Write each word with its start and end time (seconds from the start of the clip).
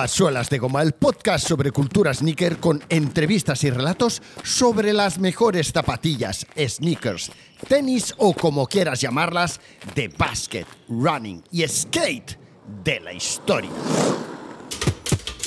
A 0.00 0.08
Suelas 0.08 0.48
de 0.48 0.58
Goma, 0.58 0.80
el 0.80 0.92
podcast 0.92 1.46
sobre 1.46 1.72
cultura 1.72 2.14
sneaker 2.14 2.56
con 2.56 2.82
entrevistas 2.88 3.64
y 3.64 3.70
relatos 3.70 4.22
sobre 4.42 4.94
las 4.94 5.18
mejores 5.18 5.72
zapatillas, 5.72 6.46
sneakers, 6.56 7.30
tenis 7.68 8.14
o 8.16 8.32
como 8.32 8.66
quieras 8.66 9.02
llamarlas, 9.02 9.60
de 9.94 10.08
basket, 10.08 10.64
running 10.88 11.44
y 11.52 11.68
skate 11.68 12.38
de 12.82 13.00
la 13.00 13.12
historia. 13.12 13.68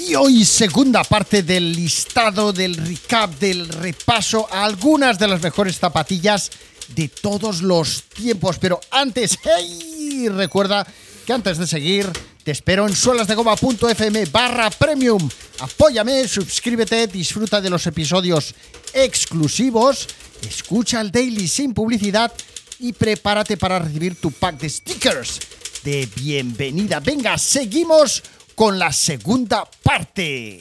Y 0.08 0.14
hoy 0.14 0.46
segunda 0.46 1.04
parte 1.04 1.42
del 1.42 1.74
listado, 1.74 2.54
del 2.54 2.76
recap, 2.76 3.32
del 3.40 3.68
repaso 3.68 4.48
a 4.52 4.66
algunas 4.66 5.18
de 5.18 5.30
las 5.30 5.42
mejores 5.42 5.80
zapatillas 5.80 6.52
de 6.90 7.08
todos 7.08 7.64
los 7.64 8.04
tiempos. 8.04 8.60
Pero 8.60 8.80
antes, 8.92 9.36
hey, 9.44 10.30
recuerda 10.30 10.86
que 11.26 11.34
antes 11.34 11.58
de 11.58 11.66
seguir, 11.66 12.12
te 12.44 12.52
espero 12.52 12.88
en 12.88 12.96
suelasdegoma.fm 12.96 14.26
barra 14.26 14.70
premium. 14.70 15.30
Apóyame, 15.60 16.28
suscríbete, 16.28 17.08
disfruta 17.08 17.62
de 17.62 17.70
los 17.70 17.88
episodios 17.88 18.54
exclusivos, 18.94 20.08
escucha 20.48 21.00
el 21.00 21.12
daily 21.12 21.48
sin 21.48 21.74
publicidad 21.74 22.32
y 22.80 22.94
prepárate 22.94 23.58
para 23.58 23.80
recibir 23.80 24.16
tu 24.16 24.32
pack 24.32 24.60
de 24.60 24.70
stickers 24.70 25.40
de 25.84 26.08
bienvenida. 26.16 27.00
Venga, 27.00 27.38
seguimos 27.38 28.24
con 28.56 28.78
la 28.78 28.92
segunda 28.92 29.70
parte. 29.82 30.60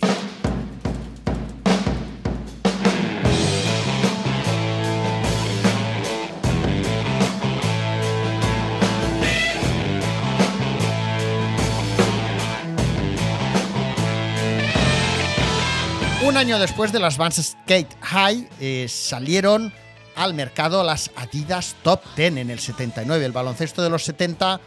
Un 16.33 16.39
año 16.39 16.59
después 16.59 16.93
de 16.93 16.99
las 16.99 17.19
Vans 17.19 17.37
Skate 17.37 17.95
High 18.01 18.49
eh, 18.59 18.87
salieron 18.89 19.71
al 20.17 20.33
mercado 20.33 20.83
las 20.83 21.11
Adidas 21.15 21.77
Top 21.83 22.01
10 22.17 22.39
en 22.39 22.49
el 22.49 22.59
79. 22.59 23.23
El 23.23 23.33
baloncesto 23.33 23.83
de 23.83 23.91
los 23.91 24.05
70 24.05 24.59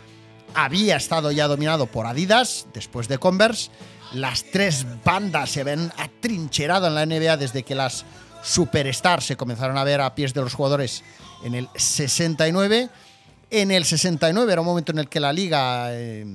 había 0.53 0.95
estado 0.95 1.31
ya 1.31 1.47
dominado 1.47 1.87
por 1.87 2.05
Adidas 2.05 2.67
después 2.71 3.07
de 3.07 3.17
Converse. 3.17 3.71
Las 4.13 4.43
tres 4.43 4.85
bandas 5.03 5.49
se 5.49 5.61
habían 5.61 5.91
atrincherado 5.97 6.85
en 6.85 6.93
la 6.93 7.07
NBA 7.07 7.35
desde 7.37 7.63
que 7.63 7.73
las 7.73 8.05
superstars 8.43 9.25
se 9.25 9.35
comenzaron 9.35 9.79
a 9.79 9.83
ver 9.83 10.01
a 10.01 10.13
pies 10.13 10.35
de 10.35 10.41
los 10.41 10.53
jugadores 10.53 11.03
en 11.43 11.55
el 11.55 11.67
69. 11.73 12.91
En 13.49 13.71
el 13.71 13.85
69 13.85 14.51
era 14.51 14.61
un 14.61 14.67
momento 14.67 14.91
en 14.91 14.99
el 14.99 15.09
que 15.09 15.19
la 15.19 15.31
liga, 15.31 15.87
eh, 15.91 16.25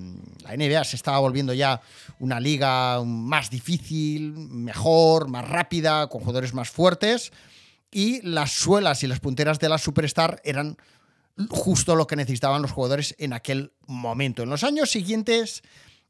la 0.44 0.56
NBA, 0.56 0.84
se 0.84 0.96
estaba 0.96 1.18
volviendo 1.18 1.52
ya 1.52 1.80
una 2.18 2.38
liga 2.38 3.02
más 3.04 3.50
difícil, 3.50 4.32
mejor, 4.32 5.28
más 5.28 5.48
rápida, 5.48 6.06
con 6.08 6.20
jugadores 6.20 6.54
más 6.54 6.70
fuertes. 6.70 7.32
Y 7.90 8.22
las 8.22 8.52
suelas 8.52 9.02
y 9.02 9.06
las 9.06 9.20
punteras 9.20 9.58
de 9.58 9.68
la 9.68 9.78
Superstar 9.78 10.40
eran 10.44 10.76
justo 11.48 11.96
lo 11.96 12.06
que 12.06 12.16
necesitaban 12.16 12.62
los 12.62 12.70
jugadores 12.70 13.14
en 13.18 13.32
aquel 13.32 13.72
momento. 13.86 14.42
En 14.42 14.50
los 14.50 14.62
años 14.62 14.90
siguientes, 14.90 15.62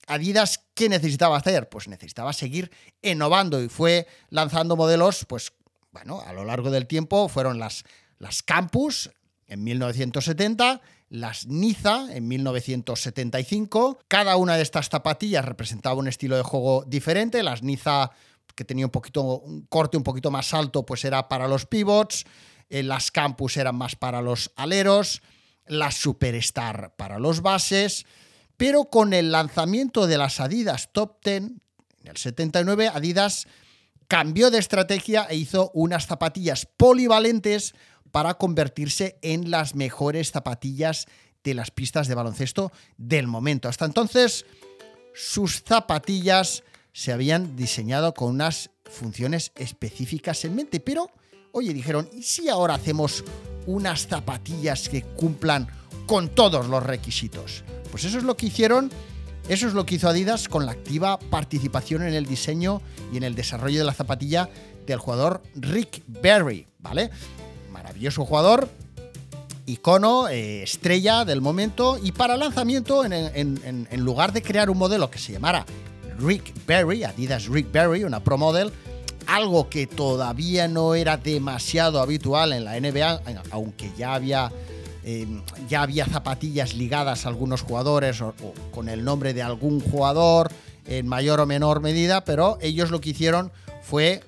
Adidas, 0.07 0.65
¿qué 0.75 0.89
necesitaba 0.89 1.37
hacer? 1.37 1.69
Pues 1.69 1.89
necesitaba 1.89 2.33
seguir 2.33 2.71
innovando 3.03 3.63
y 3.63 3.69
fue 3.69 4.07
lanzando 4.29 4.77
modelos, 4.77 5.25
pues 5.27 5.53
bueno, 5.93 6.21
a 6.21 6.33
lo 6.33 6.45
largo 6.45 6.71
del 6.71 6.87
tiempo 6.87 7.29
fueron 7.29 7.59
las, 7.59 7.85
las 8.19 8.43
Campus 8.43 9.11
en 9.51 9.65
1970, 9.65 10.81
las 11.09 11.49
Niza 11.49 12.07
en 12.15 12.29
1975. 12.29 13.99
Cada 14.07 14.37
una 14.37 14.57
de 14.57 14.63
estas 14.63 14.89
zapatillas 14.89 15.45
representaba 15.45 15.97
un 15.97 16.07
estilo 16.07 16.37
de 16.37 16.45
juego 16.45 16.85
diferente. 16.87 17.43
Las 17.43 17.65
Niza, 17.65 18.13
que 18.55 18.65
tenía 18.65 18.87
un 18.87 18.93
poquito 18.93 19.41
un 19.41 19.63
corte 19.63 19.97
un 19.97 20.05
poquito 20.05 20.31
más 20.31 20.55
alto, 20.55 20.87
pues 20.87 21.05
era 21.05 21.29
para 21.29 21.49
los 21.49 21.67
pivots. 21.67 22.25
Eh, 22.69 22.85
las 22.85 23.11
Campus 23.11 23.57
eran 23.57 23.75
más 23.75 23.97
para 23.97 24.23
los 24.23 24.53
aleros. 24.55 25.21
Las 25.67 25.97
Superstar 25.97 26.95
para 26.97 27.19
los 27.19 27.43
bases. 27.43 28.07
Pero 28.57 28.85
con 28.85 29.13
el 29.15 29.33
lanzamiento 29.33 30.07
de 30.07 30.17
las 30.17 30.39
Adidas 30.39 30.93
Top 30.93 31.25
10 31.25 31.37
en 31.37 31.61
el 32.05 32.17
79, 32.17 32.89
Adidas 32.89 33.49
cambió 34.07 34.51
de 34.51 34.59
estrategia 34.59 35.27
e 35.29 35.37
hizo 35.37 35.71
unas 35.75 36.07
zapatillas 36.07 36.67
polivalentes 36.67 37.75
para 38.11 38.35
convertirse 38.35 39.19
en 39.23 39.51
las 39.51 39.75
mejores 39.75 40.31
zapatillas 40.31 41.07
de 41.45 41.55
las 41.55 41.71
pistas 41.71 42.09
de 42.09 42.15
baloncesto 42.15 42.73
del 42.97 43.27
momento. 43.27 43.69
Hasta 43.69 43.85
entonces, 43.85 44.45
sus 45.15 45.63
zapatillas 45.63 46.63
se 46.93 47.13
habían 47.13 47.57
diseñado 47.57 48.15
con 48.15 48.31
unas 48.31 48.71
funciones 48.85 49.53
específicas 49.55 50.45
en 50.45 50.57
mente, 50.57 50.81
pero, 50.81 51.11
oye, 51.53 51.73
dijeron, 51.73 52.09
¿y 52.13 52.23
si 52.23 52.49
ahora 52.49 52.75
hacemos 52.75 53.25
unas 53.67 54.07
zapatillas 54.07 54.89
que 54.89 55.03
cumplan 55.03 55.69
con 56.07 56.29
todos 56.29 56.67
los 56.67 56.83
requisitos? 56.83 57.65
Pues 57.91 58.05
eso 58.05 58.19
es 58.19 58.25
lo 58.25 58.37
que 58.37 58.47
hicieron, 58.47 58.91
eso 59.49 59.67
es 59.67 59.73
lo 59.73 59.87
que 59.87 59.97
hizo 59.97 60.09
Adidas 60.09 60.49
con 60.49 60.67
la 60.67 60.73
activa 60.73 61.19
participación 61.19 62.03
en 62.03 62.15
el 62.15 62.27
diseño 62.27 62.83
y 63.13 63.17
en 63.17 63.23
el 63.23 63.35
desarrollo 63.35 63.79
de 63.79 63.85
la 63.85 63.95
zapatilla 63.95 64.49
del 64.87 64.99
jugador 64.99 65.43
Rick 65.55 66.03
Barry, 66.07 66.67
¿vale? 66.79 67.11
Maravilloso 67.81 68.27
jugador, 68.27 68.69
icono, 69.65 70.29
eh, 70.29 70.63
estrella 70.63 71.25
del 71.25 71.41
momento, 71.41 71.99
y 72.03 72.13
para 72.13 72.37
lanzamiento, 72.37 73.05
en, 73.05 74.05
lugar 74.05 74.33
de 74.33 74.43
crear 74.43 74.69
un 74.69 74.77
modelo 74.77 75.11
que 75.11 75.19
se 75.19 75.33
llamara 75.33 75.65
Rick 76.19 76.53
Berry, 76.67 77.05
Adidas 77.05 77.47
Rick 77.47 77.73
Berry, 77.73 78.05
una 78.05 78.21
Pro 78.21 78.37
Model, 78.37 78.71
algo 79.27 79.71
que 79.71 79.87
todavía 79.87 80.69
no 80.69 80.95
era 80.95 81.17
demasiado 81.17 82.01
habitual 82.01 82.53
en 82.53 82.65
la 82.65 82.79
NBA, 82.79 83.23
aunque 83.51 83.91
ya 83.97 84.15
había, 84.15 84.53
eh, 85.03 85.27
ya 85.69 85.83
había 85.83 86.05
zapatillas 86.05 86.75
ligadas 86.75 87.25
a 87.25 87.31
algunos 87.31 87.63
jugadores 87.63 88.21
o, 88.21 88.35
con 88.73 88.91
el 88.91 89.05
nombre 89.05 89.33
de 89.33 89.43
algún 89.43 89.81
jugador 89.81 90.51
en 90.87 91.07
mayor 91.09 91.41
o 91.41 91.47
menor 91.47 91.81
medida, 91.81 92.25
pero 92.25 92.59
ellos 92.61 92.91
lo 92.91 93.01
que 93.01 93.11
hicieron 93.11 93.53
fue, 93.83 94.23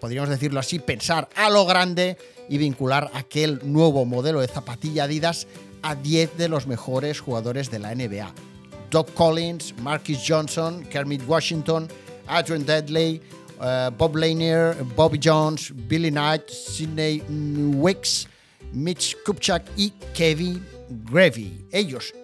podríamos 0.00 0.30
decirlo 0.30 0.60
así, 0.60 0.78
pensar 0.78 1.28
a 1.34 1.50
lo 1.50 1.66
grande 1.66 2.16
y 2.48 2.58
vincular 2.58 3.10
aquel 3.14 3.60
nuevo 3.64 4.04
modelo 4.04 4.40
de 4.40 4.48
zapatilla 4.48 5.04
Adidas 5.04 5.46
a 5.82 5.94
10 5.94 6.36
de 6.36 6.48
los 6.48 6.66
mejores 6.66 7.20
jugadores 7.20 7.70
de 7.70 7.78
la 7.78 7.94
NBA. 7.94 8.32
Doc 8.90 9.12
Collins, 9.14 9.74
Marcus 9.80 10.18
Johnson, 10.26 10.84
Kermit 10.84 11.22
Washington, 11.26 11.88
Adrian 12.26 12.64
Dudley, 12.64 13.20
eh, 13.60 13.90
Bob 13.96 14.16
Lanier, 14.16 14.76
Bobby 14.96 15.20
Jones, 15.22 15.72
Billy 15.88 16.10
Knight, 16.10 16.48
Sidney 16.48 17.22
Wicks, 17.28 18.28
Mitch 18.72 19.16
Kupchak 19.24 19.64
y 19.76 19.90
Kevin 20.14 20.64
Gravy. 21.10 21.66
Ellos 21.72 22.14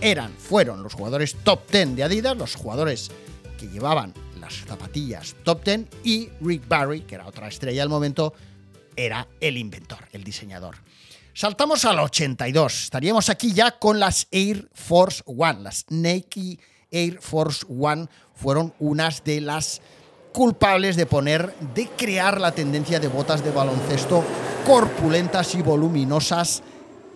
eran, 0.00 0.32
fueron 0.32 0.82
los 0.82 0.94
jugadores 0.94 1.36
top 1.44 1.70
10 1.70 1.96
de 1.96 2.04
Adidas, 2.04 2.36
los 2.36 2.54
jugadores 2.54 3.10
que 3.58 3.68
llevaban 3.68 4.12
las 4.40 4.54
zapatillas 4.66 5.34
top 5.42 5.64
10 5.64 5.86
y 6.04 6.28
Rick 6.40 6.68
Barry, 6.68 7.00
que 7.02 7.14
era 7.14 7.26
otra 7.26 7.48
estrella 7.48 7.82
del 7.82 7.88
momento, 7.88 8.34
era 8.96 9.28
el 9.40 9.56
inventor, 9.56 10.08
el 10.12 10.24
diseñador. 10.24 10.76
Saltamos 11.32 11.84
al 11.84 11.98
82. 11.98 12.84
Estaríamos 12.84 13.28
aquí 13.28 13.52
ya 13.52 13.72
con 13.72 13.98
las 13.98 14.28
Air 14.30 14.68
Force 14.72 15.22
One. 15.26 15.62
Las 15.62 15.84
Nike 15.88 16.60
Air 16.90 17.18
Force 17.20 17.66
One 17.68 18.06
fueron 18.34 18.72
unas 18.78 19.24
de 19.24 19.40
las 19.40 19.80
culpables 20.32 20.96
de 20.96 21.06
poner, 21.06 21.54
de 21.74 21.88
crear 21.88 22.40
la 22.40 22.52
tendencia 22.52 23.00
de 23.00 23.08
botas 23.08 23.44
de 23.44 23.50
baloncesto 23.50 24.24
corpulentas 24.64 25.54
y 25.54 25.62
voluminosas 25.62 26.62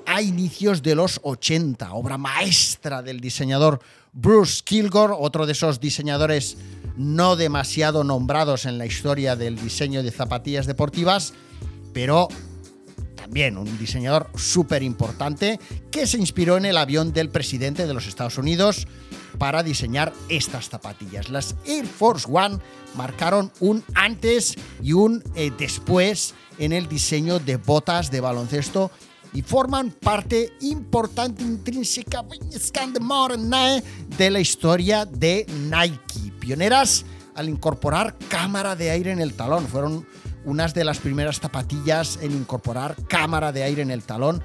a 0.04 0.20
inicios 0.20 0.82
de 0.82 0.94
los 0.94 1.20
80. 1.22 1.92
Obra 1.92 2.18
maestra 2.18 3.02
del 3.02 3.20
diseñador 3.20 3.80
Bruce 4.12 4.62
Kilgore, 4.64 5.14
otro 5.16 5.46
de 5.46 5.52
esos 5.52 5.80
diseñadores 5.80 6.56
no 6.96 7.36
demasiado 7.36 8.02
nombrados 8.02 8.66
en 8.66 8.78
la 8.78 8.86
historia 8.86 9.36
del 9.36 9.56
diseño 9.56 10.02
de 10.02 10.10
zapatillas 10.10 10.66
deportivas 10.66 11.34
pero 11.92 12.28
también 13.14 13.58
un 13.58 13.78
diseñador 13.78 14.30
súper 14.36 14.82
importante 14.82 15.60
que 15.90 16.06
se 16.06 16.18
inspiró 16.18 16.56
en 16.56 16.64
el 16.64 16.76
avión 16.76 17.12
del 17.12 17.28
presidente 17.28 17.86
de 17.86 17.94
los 17.94 18.06
Estados 18.06 18.38
Unidos 18.38 18.86
para 19.38 19.62
diseñar 19.62 20.12
estas 20.28 20.68
zapatillas. 20.68 21.28
Las 21.28 21.54
Air 21.66 21.86
Force 21.86 22.26
One 22.30 22.58
marcaron 22.94 23.52
un 23.60 23.84
antes 23.94 24.56
y 24.82 24.92
un 24.92 25.22
eh, 25.34 25.52
después 25.56 26.34
en 26.58 26.72
el 26.72 26.88
diseño 26.88 27.38
de 27.38 27.56
botas 27.56 28.10
de 28.10 28.20
baloncesto 28.20 28.90
y 29.32 29.42
forman 29.42 29.90
parte 29.90 30.52
importante, 30.60 31.42
intrínseca 31.42 32.24
de 34.16 34.30
la 34.30 34.40
historia 34.40 35.04
de 35.04 35.46
Nike. 35.70 36.32
Pioneras 36.40 37.04
al 37.34 37.48
incorporar 37.48 38.16
cámara 38.28 38.74
de 38.74 38.90
aire 38.90 39.12
en 39.12 39.20
el 39.20 39.34
talón. 39.34 39.66
Fueron 39.66 40.06
unas 40.48 40.72
de 40.72 40.82
las 40.82 40.98
primeras 40.98 41.40
zapatillas 41.40 42.18
en 42.22 42.32
incorporar 42.32 42.96
cámara 43.06 43.52
de 43.52 43.62
aire 43.62 43.82
en 43.82 43.90
el 43.90 44.02
talón. 44.02 44.42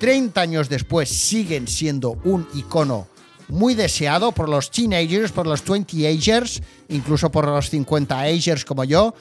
30 0.00 0.40
años 0.40 0.68
después 0.68 1.08
siguen 1.08 1.68
siendo 1.68 2.18
un 2.24 2.46
icono 2.54 3.06
muy 3.48 3.74
deseado 3.74 4.32
por 4.32 4.48
los 4.48 4.70
teenagers, 4.72 5.30
por 5.30 5.46
los 5.46 5.64
20agers, 5.64 6.60
incluso 6.88 7.30
por 7.30 7.46
los 7.46 7.72
50agers 7.72 8.64
como 8.64 8.82
yo. 8.82 9.14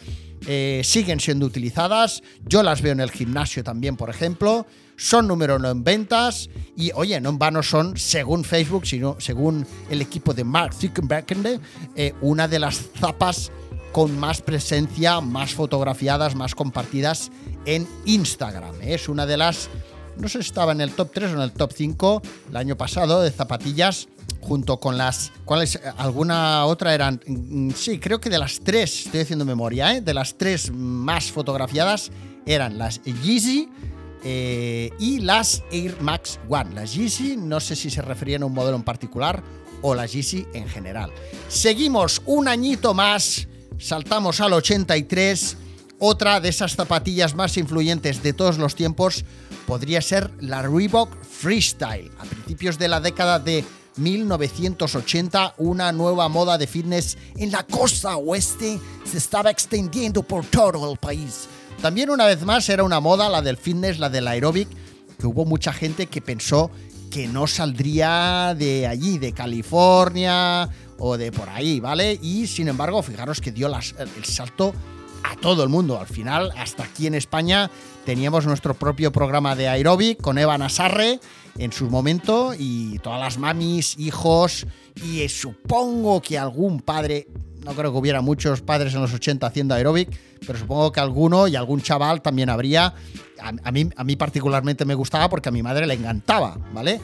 Eh, 0.47 0.81
siguen 0.83 1.19
siendo 1.19 1.45
utilizadas. 1.45 2.23
Yo 2.45 2.63
las 2.63 2.81
veo 2.81 2.93
en 2.93 2.99
el 2.99 3.11
gimnasio 3.11 3.63
también, 3.63 3.95
por 3.95 4.09
ejemplo. 4.09 4.65
Son 4.97 5.27
número 5.27 5.57
uno 5.57 5.69
en 5.69 5.83
ventas. 5.83 6.49
Y 6.75 6.91
oye, 6.95 7.21
no 7.21 7.29
en 7.29 7.39
vano 7.39 7.63
son, 7.63 7.95
según 7.95 8.43
Facebook, 8.43 8.85
sino 8.87 9.17
según 9.19 9.65
el 9.89 10.01
equipo 10.01 10.33
de 10.33 10.43
Mark 10.43 10.73
Zuckerberg, 10.73 11.25
eh, 11.95 12.13
una 12.21 12.47
de 12.47 12.59
las 12.59 12.81
zapas 12.99 13.51
con 13.93 14.19
más 14.19 14.41
presencia, 14.41 15.21
más 15.21 15.53
fotografiadas, 15.53 16.35
más 16.35 16.55
compartidas 16.55 17.31
en 17.65 17.87
Instagram. 18.05 18.75
Es 18.81 19.07
una 19.07 19.25
de 19.25 19.37
las, 19.37 19.69
no 20.17 20.27
sé 20.27 20.41
si 20.41 20.47
estaba 20.49 20.73
en 20.73 20.81
el 20.81 20.91
top 20.91 21.11
3 21.13 21.31
o 21.31 21.33
en 21.35 21.41
el 21.41 21.53
top 21.53 21.71
5 21.73 22.21
el 22.49 22.57
año 22.57 22.75
pasado 22.75 23.21
de 23.21 23.31
zapatillas 23.31 24.09
junto 24.41 24.79
con 24.79 24.97
las. 24.97 25.31
¿Cuáles? 25.45 25.79
¿Alguna 25.97 26.65
otra 26.65 26.93
eran? 26.93 27.21
Mm, 27.25 27.69
sí, 27.71 27.99
creo 27.99 28.19
que 28.19 28.29
de 28.29 28.39
las 28.39 28.59
tres, 28.59 29.05
estoy 29.05 29.21
haciendo 29.21 29.45
memoria, 29.45 29.95
¿eh? 29.95 30.01
de 30.01 30.13
las 30.13 30.37
tres 30.37 30.71
más 30.71 31.31
fotografiadas 31.31 32.11
eran 32.45 32.77
las 32.77 33.01
Yeezy 33.03 33.69
eh, 34.23 34.89
y 34.99 35.19
las 35.19 35.63
Air 35.71 36.01
Max 36.01 36.39
One. 36.49 36.73
Las 36.73 36.95
Yeezy, 36.95 37.37
no 37.37 37.59
sé 37.59 37.75
si 37.75 37.89
se 37.89 38.01
referían 38.01 38.41
a 38.41 38.47
un 38.47 38.53
modelo 38.53 38.75
en 38.75 38.83
particular 38.83 39.43
o 39.81 39.93
las 39.93 40.13
Yeezy 40.13 40.47
en 40.53 40.67
general. 40.67 41.11
Seguimos 41.47 42.21
un 42.25 42.47
añito 42.47 42.93
más, 42.93 43.47
saltamos 43.79 44.41
al 44.41 44.53
83. 44.53 45.57
Otra 45.99 46.39
de 46.39 46.49
esas 46.49 46.75
zapatillas 46.75 47.35
más 47.35 47.57
influyentes 47.57 48.21
de 48.23 48.33
todos 48.33 48.57
los 48.57 48.75
tiempos 48.75 49.23
podría 49.65 50.01
ser 50.01 50.31
la 50.41 50.61
Reebok 50.61 51.09
Freestyle. 51.23 52.11
A 52.19 52.23
principios 52.23 52.77
de 52.77 52.87
la 52.87 52.99
década 52.99 53.39
de 53.39 53.63
1980, 53.97 55.55
una 55.57 55.91
nueva 55.91 56.27
moda 56.27 56.57
de 56.57 56.67
fitness 56.67 57.17
en 57.37 57.51
la 57.51 57.63
costa 57.63 58.17
oeste 58.17 58.79
se 59.05 59.17
estaba 59.17 59.49
extendiendo 59.49 60.23
por 60.23 60.45
todo 60.45 60.91
el 60.91 60.97
país. 60.97 61.47
También 61.81 62.09
una 62.09 62.25
vez 62.25 62.43
más 62.43 62.67
era 62.69 62.83
una 62.83 62.99
moda 62.99 63.29
la 63.29 63.41
del 63.41 63.57
fitness, 63.57 63.99
la 63.99 64.09
del 64.09 64.27
aeróbic, 64.27 64.67
que 65.17 65.27
hubo 65.27 65.45
mucha 65.45 65.71
gente 65.71 66.07
que 66.07 66.21
pensó 66.21 66.71
que 67.11 67.27
no 67.27 67.45
saldría 67.45 68.55
de 68.57 68.87
allí, 68.87 69.19
de 69.19 69.33
California 69.33 70.69
o 71.05 71.17
de 71.17 71.33
por 71.33 71.49
ahí, 71.49 71.81
¿vale? 71.81 72.17
Y 72.21 72.47
sin 72.47 72.69
embargo, 72.69 73.03
fijaros 73.03 73.41
que 73.41 73.51
dio 73.51 73.67
el 73.67 74.23
salto 74.23 74.73
a 75.23 75.35
todo 75.35 75.61
el 75.63 75.67
mundo. 75.67 75.99
Al 75.99 76.07
final, 76.07 76.53
hasta 76.57 76.83
aquí 76.83 77.07
en 77.07 77.13
España, 77.13 77.69
teníamos 78.05 78.45
nuestro 78.45 78.73
propio 78.73 79.11
programa 79.11 79.53
de 79.53 79.67
aeróbic 79.67 80.21
con 80.21 80.37
Eva 80.37 80.57
Nasarre 80.57 81.19
en 81.57 81.73
su 81.73 81.89
momento 81.89 82.53
y 82.57 82.99
todas 82.99 83.19
las 83.19 83.37
mamis, 83.37 83.99
hijos 83.99 84.65
y 85.03 85.27
supongo 85.27 86.21
que 86.21 86.39
algún 86.39 86.79
padre, 86.79 87.27
no 87.65 87.73
creo 87.73 87.91
que 87.91 87.97
hubiera 87.97 88.21
muchos 88.21 88.61
padres 88.61 88.93
en 88.93 89.01
los 89.01 89.13
80 89.13 89.45
haciendo 89.45 89.75
aeróbic, 89.75 90.09
pero 90.47 90.57
supongo 90.57 90.93
que 90.93 91.01
alguno 91.01 91.49
y 91.49 91.57
algún 91.57 91.81
chaval 91.81 92.21
también 92.21 92.49
habría. 92.49 92.93
A, 93.41 93.71
mí, 93.73 93.89
a 93.93 94.03
mí 94.05 94.15
particularmente 94.15 94.85
me 94.85 94.95
gustaba 94.95 95.29
porque 95.29 95.49
a 95.49 95.51
mi 95.51 95.61
madre 95.61 95.85
le 95.85 95.95
encantaba, 95.95 96.57
¿vale? 96.73 97.01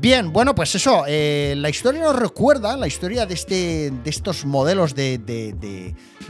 Bien, 0.00 0.32
bueno, 0.32 0.54
pues 0.54 0.76
eso, 0.76 1.02
eh, 1.08 1.54
la 1.56 1.70
historia 1.70 2.02
nos 2.02 2.14
recuerda, 2.14 2.76
la 2.76 2.86
historia 2.86 3.26
de, 3.26 3.34
este, 3.34 3.90
de 3.90 4.10
estos 4.10 4.44
modelos 4.44 4.94
de, 4.94 5.18
de, 5.18 5.52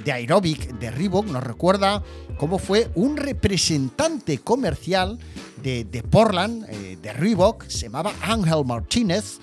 de, 0.04 0.10
aeróbic 0.10 0.78
de 0.78 0.90
Reebok 0.90 1.26
nos 1.26 1.44
recuerda 1.44 2.02
cómo 2.38 2.58
fue 2.58 2.88
un 2.94 3.18
representante 3.18 4.38
comercial 4.38 5.18
de, 5.62 5.84
Portland, 6.10 6.64
eh, 6.70 6.96
de 7.02 7.12
Reebok, 7.12 7.68
se 7.68 7.82
llamaba 7.82 8.14
Ángel 8.22 8.64
Martínez, 8.64 9.38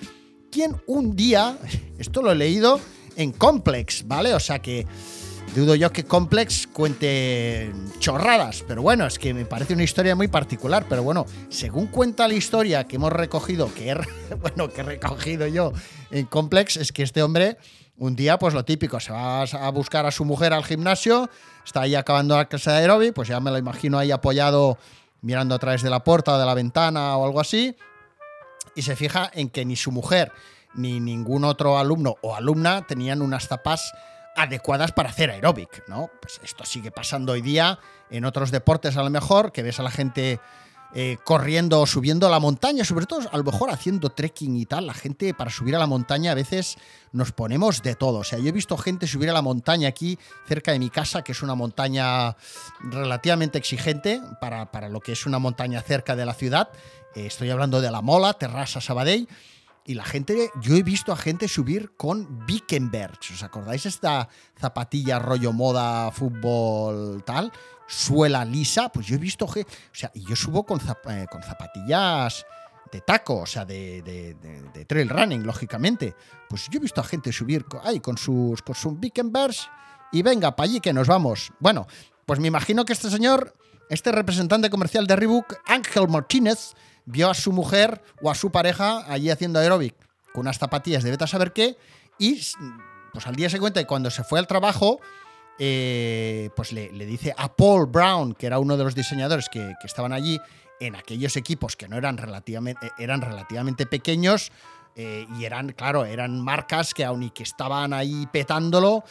quien 0.51 0.75
un 0.87 1.15
día, 1.15 1.59
esto 1.99 2.23
lo 2.23 2.31
he 2.31 2.35
leído 2.35 2.79
en 3.17 3.31
Complex, 3.31 4.07
¿vale? 4.07 4.33
O 4.33 4.39
sea 4.39 4.57
que 4.57 4.87
Dudo 5.55 5.73
yo 5.75 5.89
que 5.93 6.03
Complex 6.03 6.67
cuente 6.67 7.71
chorradas, 7.99 8.65
pero 8.67 8.81
bueno, 8.81 9.05
es 9.05 9.17
que 9.17 9.33
me 9.33 9.45
parece 9.45 9.73
una 9.73 9.83
historia 9.83 10.13
muy 10.13 10.27
particular. 10.27 10.85
Pero 10.89 11.01
bueno, 11.01 11.25
según 11.47 11.87
cuenta 11.87 12.27
la 12.27 12.33
historia 12.33 12.83
que 12.83 12.97
hemos 12.97 13.13
recogido, 13.13 13.73
que 13.73 13.89
he, 13.89 13.95
bueno, 14.35 14.69
que 14.69 14.81
he 14.81 14.83
recogido 14.83 15.47
yo 15.47 15.71
en 16.11 16.25
Complex, 16.25 16.75
es 16.75 16.91
que 16.91 17.03
este 17.03 17.23
hombre 17.23 17.57
un 17.97 18.17
día, 18.17 18.37
pues 18.37 18.53
lo 18.53 18.65
típico, 18.65 18.99
se 18.99 19.13
va 19.13 19.43
a 19.43 19.69
buscar 19.71 20.05
a 20.05 20.11
su 20.11 20.25
mujer 20.25 20.51
al 20.51 20.65
gimnasio, 20.65 21.29
está 21.63 21.83
ahí 21.83 21.95
acabando 21.95 22.35
la 22.35 22.49
clase 22.49 22.71
de 22.71 22.75
aeróbic, 22.75 23.13
pues 23.13 23.29
ya 23.29 23.39
me 23.39 23.49
lo 23.49 23.57
imagino 23.57 23.97
ahí 23.97 24.11
apoyado 24.11 24.77
mirando 25.21 25.55
a 25.55 25.59
través 25.59 25.81
de 25.81 25.89
la 25.89 26.03
puerta 26.03 26.33
o 26.33 26.37
de 26.37 26.45
la 26.45 26.53
ventana 26.53 27.15
o 27.15 27.25
algo 27.25 27.39
así, 27.39 27.77
y 28.75 28.81
se 28.81 28.97
fija 28.97 29.31
en 29.33 29.49
que 29.49 29.63
ni 29.63 29.77
su 29.77 29.93
mujer 29.93 30.33
ni 30.73 30.99
ningún 30.99 31.45
otro 31.45 31.77
alumno 31.77 32.17
o 32.21 32.35
alumna 32.35 32.85
tenían 32.85 33.21
unas 33.21 33.47
zapas 33.47 33.93
adecuadas 34.35 34.91
para 34.91 35.09
hacer 35.09 35.31
aeróbic, 35.31 35.87
¿no? 35.87 36.09
Pues 36.21 36.39
esto 36.43 36.65
sigue 36.65 36.91
pasando 36.91 37.33
hoy 37.33 37.41
día 37.41 37.79
en 38.09 38.25
otros 38.25 38.51
deportes 38.51 38.97
a 38.97 39.03
lo 39.03 39.09
mejor, 39.09 39.51
que 39.51 39.63
ves 39.63 39.79
a 39.79 39.83
la 39.83 39.91
gente 39.91 40.39
eh, 40.97 41.17
corriendo 41.25 41.81
o 41.81 41.85
subiendo 41.85 42.25
a 42.25 42.29
la 42.29 42.39
montaña, 42.39 42.85
sobre 42.85 43.05
todo 43.05 43.27
a 43.29 43.37
lo 43.37 43.43
mejor 43.43 43.69
haciendo 43.69 44.11
trekking 44.11 44.55
y 44.55 44.65
tal, 44.65 44.87
la 44.87 44.93
gente 44.93 45.33
para 45.33 45.51
subir 45.51 45.75
a 45.75 45.79
la 45.79 45.87
montaña 45.87 46.31
a 46.31 46.35
veces 46.35 46.77
nos 47.11 47.31
ponemos 47.31 47.81
de 47.81 47.95
todo. 47.95 48.19
O 48.19 48.23
sea, 48.23 48.39
yo 48.39 48.47
he 48.47 48.53
visto 48.53 48.77
gente 48.77 49.07
subir 49.07 49.29
a 49.29 49.33
la 49.33 49.41
montaña 49.41 49.89
aquí 49.89 50.17
cerca 50.47 50.71
de 50.71 50.79
mi 50.79 50.89
casa, 50.89 51.21
que 51.21 51.33
es 51.33 51.41
una 51.41 51.55
montaña 51.55 52.37
relativamente 52.79 53.57
exigente 53.57 54.21
para, 54.39 54.71
para 54.71 54.87
lo 54.87 55.01
que 55.01 55.11
es 55.11 55.25
una 55.25 55.39
montaña 55.39 55.81
cerca 55.81 56.15
de 56.15 56.25
la 56.25 56.33
ciudad. 56.33 56.69
Eh, 57.13 57.25
estoy 57.25 57.49
hablando 57.49 57.81
de 57.81 57.91
la 57.91 58.01
Mola, 58.01 58.33
Terrassa 58.33 58.79
Sabadell 58.79 59.27
y 59.85 59.93
la 59.93 60.03
gente, 60.03 60.49
yo 60.61 60.75
he 60.75 60.81
visto 60.83 61.13
a 61.13 61.15
gente 61.15 61.47
subir 61.47 61.91
con 61.95 62.45
Bickenbergs. 62.47 63.31
¿Os 63.31 63.43
acordáis 63.43 63.85
esta 63.85 64.27
zapatilla 64.59 65.19
rollo 65.19 65.53
moda, 65.53 66.11
fútbol, 66.11 67.23
tal? 67.23 67.51
Suela 67.87 68.43
lisa. 68.43 68.89
Pues 68.89 69.05
yo 69.05 69.15
he 69.15 69.19
visto, 69.19 69.45
o 69.45 69.53
sea, 69.91 70.11
y 70.15 70.25
yo 70.25 70.35
subo 70.35 70.65
con, 70.65 70.79
eh, 71.09 71.27
con 71.31 71.43
zapatillas 71.43 72.45
de 72.91 73.01
taco, 73.01 73.41
o 73.41 73.45
sea, 73.45 73.63
de, 73.63 74.01
de, 74.01 74.85
trail 74.85 75.09
running, 75.09 75.45
lógicamente. 75.45 76.15
Pues 76.49 76.67
yo 76.71 76.79
he 76.79 76.81
visto 76.81 77.01
a 77.01 77.03
gente 77.03 77.31
subir 77.31 77.65
ahí 77.83 77.99
con 77.99 78.17
sus, 78.17 78.63
con 78.63 78.73
sus 78.73 78.99
Bickenbergs 78.99 79.69
y 80.11 80.23
venga, 80.23 80.55
para 80.55 80.65
allí 80.65 80.79
que 80.79 80.93
nos 80.93 81.07
vamos. 81.07 81.51
Bueno, 81.59 81.85
pues 82.25 82.39
me 82.39 82.47
imagino 82.47 82.85
que 82.85 82.93
este 82.93 83.11
señor, 83.11 83.53
este 83.89 84.11
representante 84.11 84.71
comercial 84.71 85.05
de 85.05 85.15
Reebok, 85.15 85.57
Ángel 85.67 86.07
Martínez, 86.07 86.73
vio 87.05 87.29
a 87.29 87.33
su 87.33 87.51
mujer 87.51 88.01
o 88.21 88.29
a 88.29 88.35
su 88.35 88.51
pareja 88.51 89.03
allí 89.07 89.29
haciendo 89.29 89.59
aeróbic 89.59 89.95
con 90.33 90.41
unas 90.41 90.57
zapatillas 90.57 91.03
de 91.03 91.11
beta 91.11 91.27
saber 91.27 91.53
qué 91.53 91.77
y 92.17 92.41
pues 93.13 93.27
al 93.27 93.35
día 93.35 93.49
siguiente 93.49 93.85
cuando 93.85 94.09
se 94.09 94.23
fue 94.23 94.39
al 94.39 94.47
trabajo 94.47 94.99
eh, 95.57 96.49
pues 96.55 96.73
le, 96.73 96.89
dice 96.89 97.33
a 97.37 97.55
Paul 97.55 97.85
Brown 97.85 98.33
que 98.33 98.47
era 98.47 98.59
uno 98.59 98.75
de 98.75 98.83
los 98.83 98.95
diseñadores 98.95 99.47
que, 99.49 99.73
estaban 99.83 100.11
allí 100.11 100.39
en 100.79 100.95
aquellos 100.95 101.37
equipos 101.37 101.77
que 101.77 101.87
no 101.87 101.97
eran 101.97 102.17
relativamente 102.17 102.91
eran 102.97 103.21
relativamente 103.21 103.85
pequeños 103.85 104.51
eh, 104.95 105.25
y 105.37 105.45
eran 105.45 105.71
claro 105.71 106.05
eran 106.05 106.41
marcas 106.41 106.93
que 106.93 107.05
aun 107.05 107.23
y 107.23 107.29
que 107.29 107.43
estaban 107.43 107.93
ahí 107.93 108.27
petándolo 108.31 109.03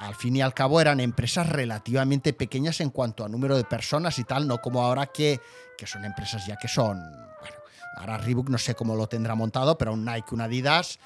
al 0.00 0.14
fin 0.14 0.34
y 0.34 0.42
al 0.42 0.54
cabo 0.54 0.80
eran 0.80 0.98
empresas 0.98 1.48
relativamente 1.48 2.32
pequeñas 2.32 2.80
en 2.80 2.90
cuanto 2.90 3.24
a 3.24 3.28
número 3.28 3.56
de 3.56 3.64
personas 3.64 4.18
y 4.18 4.24
tal, 4.24 4.48
no 4.48 4.58
como 4.58 4.82
ahora 4.82 5.06
que, 5.06 5.40
que 5.76 5.86
son 5.86 6.04
empresas 6.04 6.46
ya 6.46 6.56
que 6.56 6.68
son, 6.68 6.98
bueno, 6.98 7.56
ahora 7.98 8.16
Reebok 8.16 8.48
no 8.48 8.56
sé 8.56 8.74
cómo 8.74 8.96
lo 8.96 9.06
tendrá 9.08 9.34
montado, 9.34 9.76
pero 9.76 9.92
un 9.92 10.06
Nike, 10.06 10.34
un 10.34 10.40
Adidas, 10.40 10.98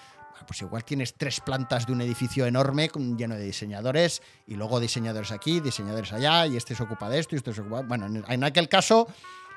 pues 0.46 0.62
igual 0.62 0.84
tienes 0.84 1.14
tres 1.14 1.40
plantas 1.40 1.86
de 1.86 1.92
un 1.92 2.00
edificio 2.02 2.46
enorme 2.46 2.90
lleno 3.16 3.34
de 3.34 3.42
diseñadores 3.42 4.22
y 4.46 4.54
luego 4.54 4.78
diseñadores 4.78 5.32
aquí, 5.32 5.60
diseñadores 5.60 6.12
allá 6.12 6.46
y 6.46 6.56
este 6.56 6.74
se 6.74 6.82
ocupa 6.82 7.08
de 7.08 7.18
esto 7.18 7.34
y 7.34 7.38
este 7.38 7.52
se 7.52 7.62
ocupa... 7.62 7.82
Bueno, 7.82 8.06
en 8.28 8.44
aquel 8.44 8.68
caso, 8.68 9.08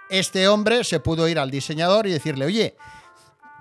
este 0.09 0.47
hombre 0.47 0.83
se 0.83 0.99
pudo 0.99 1.27
ir 1.27 1.39
al 1.39 1.51
diseñador 1.51 2.07
y 2.07 2.11
decirle, 2.11 2.45
oye, 2.45 2.75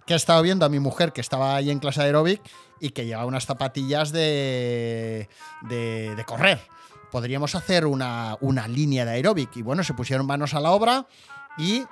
que 0.06 0.14
he 0.14 0.16
estado 0.16 0.40
viendo 0.42 0.64
a 0.64 0.68
mi 0.68 0.78
mujer 0.78 1.12
que 1.12 1.20
estaba 1.20 1.56
ahí 1.56 1.70
en 1.70 1.80
clase 1.80 2.00
de 2.00 2.06
aeróbic 2.06 2.40
y 2.80 2.90
que 2.90 3.06
lleva 3.06 3.26
unas 3.26 3.46
zapatillas 3.46 4.12
de, 4.12 5.28
de, 5.62 6.24
correr. 6.26 6.60
Podríamos 7.10 7.54
hacer 7.54 7.86
una, 7.86 8.36
una 8.40 8.68
línea 8.68 9.04
de 9.04 9.12
aeróbic. 9.12 9.56
Y 9.56 9.62
bueno, 9.62 9.84
se 9.84 9.94
pusieron 9.94 10.26
manos 10.26 10.54
a 10.54 10.60
la 10.60 10.72
obra 10.72 11.06
y 11.58 11.84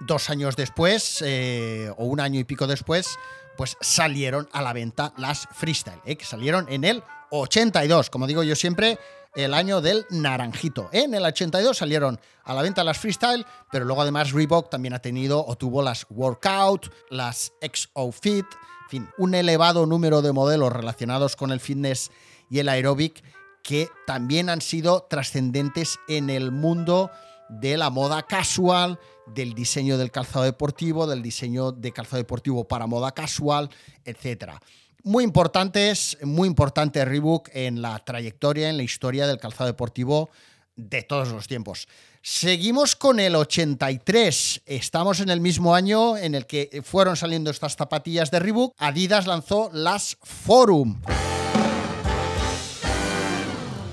dos 0.00 0.30
años 0.30 0.56
después, 0.56 1.22
eh, 1.26 1.92
o 1.96 2.04
un 2.04 2.20
año 2.20 2.38
y 2.38 2.44
pico 2.44 2.66
después, 2.66 3.18
pues 3.56 3.76
salieron 3.80 4.48
a 4.52 4.62
la 4.62 4.72
venta 4.72 5.12
las 5.16 5.48
freestyle, 5.52 6.00
¿eh? 6.04 6.16
que 6.16 6.24
salieron 6.24 6.66
en 6.68 6.84
el 6.84 7.02
82, 7.30 8.10
como 8.10 8.26
digo 8.26 8.42
yo 8.42 8.56
siempre, 8.56 8.98
el 9.34 9.54
año 9.54 9.80
del 9.80 10.06
naranjito. 10.10 10.88
En 10.92 11.14
el 11.14 11.24
82 11.24 11.76
salieron 11.76 12.20
a 12.44 12.54
la 12.54 12.62
venta 12.62 12.84
las 12.84 12.98
freestyle, 12.98 13.46
pero 13.70 13.84
luego 13.84 14.02
además 14.02 14.32
Reebok 14.32 14.70
también 14.70 14.94
ha 14.94 15.00
tenido 15.00 15.44
o 15.44 15.56
tuvo 15.56 15.82
las 15.82 16.06
workout, 16.10 16.92
las 17.10 17.52
XO 17.60 18.12
Fit, 18.12 18.46
en 18.84 18.90
fin, 18.90 19.08
un 19.18 19.34
elevado 19.34 19.86
número 19.86 20.20
de 20.22 20.32
modelos 20.32 20.72
relacionados 20.72 21.36
con 21.36 21.52
el 21.52 21.60
fitness 21.60 22.10
y 22.48 22.58
el 22.58 22.68
aeróbic 22.68 23.22
que 23.62 23.88
también 24.06 24.48
han 24.48 24.60
sido 24.60 25.06
trascendentes 25.08 25.98
en 26.08 26.30
el 26.30 26.50
mundo 26.50 27.10
de 27.48 27.76
la 27.76 27.90
moda 27.90 28.22
casual, 28.22 28.98
del 29.26 29.54
diseño 29.54 29.98
del 29.98 30.10
calzado 30.10 30.44
deportivo, 30.44 31.06
del 31.06 31.22
diseño 31.22 31.72
de 31.72 31.92
calzado 31.92 32.18
deportivo 32.18 32.66
para 32.66 32.86
moda 32.86 33.12
casual, 33.12 33.70
etc. 34.04 34.54
Muy 35.02 35.24
importantes, 35.24 36.18
muy 36.22 36.46
importante 36.46 37.02
Reebok 37.04 37.48
en 37.54 37.80
la 37.80 37.98
trayectoria, 38.00 38.68
en 38.68 38.76
la 38.76 38.82
historia 38.82 39.26
del 39.26 39.38
calzado 39.38 39.68
deportivo 39.68 40.28
de 40.76 41.02
todos 41.02 41.28
los 41.28 41.46
tiempos. 41.46 41.88
Seguimos 42.20 42.96
con 42.96 43.18
el 43.18 43.34
83. 43.34 44.62
Estamos 44.66 45.20
en 45.20 45.30
el 45.30 45.40
mismo 45.40 45.74
año 45.74 46.18
en 46.18 46.34
el 46.34 46.46
que 46.46 46.82
fueron 46.84 47.16
saliendo 47.16 47.50
estas 47.50 47.76
zapatillas 47.76 48.30
de 48.30 48.40
Reebok. 48.40 48.74
Adidas 48.76 49.26
lanzó 49.26 49.70
las 49.72 50.18
Forum. 50.22 51.00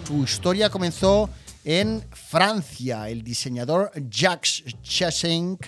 Su 0.06 0.24
historia 0.26 0.70
comenzó 0.70 1.30
en 1.64 2.04
Francia. 2.12 3.08
El 3.08 3.24
diseñador 3.24 3.92
Jacques 4.10 4.64
Chassenc, 4.84 5.68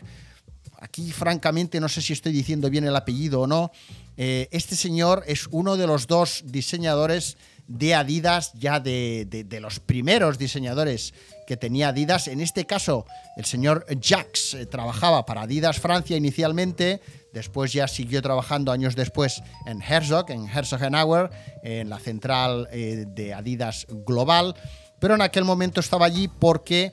aquí 0.79 1.11
francamente 1.13 1.79
no 1.79 1.87
sé 1.87 2.01
si 2.01 2.11
estoy 2.11 2.33
diciendo 2.33 2.69
bien 2.69 2.83
el 2.83 2.95
apellido 2.95 3.41
o 3.41 3.47
no, 3.47 3.71
eh, 4.21 4.49
este 4.51 4.75
señor 4.75 5.23
es 5.27 5.47
uno 5.49 5.77
de 5.77 5.87
los 5.87 6.05
dos 6.05 6.43
diseñadores 6.45 7.37
de 7.67 7.95
Adidas, 7.95 8.51
ya 8.53 8.81
de, 8.81 9.47
los 9.61 9.79
primeros 9.79 10.37
diseñadores 10.37 11.13
que 11.47 11.55
tenía 11.55 11.87
Adidas. 11.87 12.27
En 12.27 12.41
este 12.41 12.65
caso, 12.65 13.05
el 13.37 13.45
señor 13.45 13.85
Jacques 14.01 14.55
eh, 14.55 14.65
trabajaba 14.65 15.25
para 15.25 15.43
Adidas 15.43 15.79
Francia 15.79 16.17
inicialmente, 16.17 16.99
después 17.31 17.71
ya 17.71 17.87
siguió 17.87 18.21
trabajando 18.21 18.73
años 18.73 18.97
después 18.97 19.41
en 19.65 19.81
Herzog, 19.81 20.29
en 20.31 20.49
Herzogenauer, 20.49 21.29
en 21.63 21.87
la 21.87 21.99
central 21.99 22.67
eh, 22.73 23.05
de 23.07 23.33
Adidas 23.33 23.87
Global, 24.05 24.53
pero 24.99 25.15
en 25.15 25.21
aquel 25.21 25.45
momento 25.45 25.79
estaba 25.79 26.07
allí 26.07 26.27
porque 26.27 26.91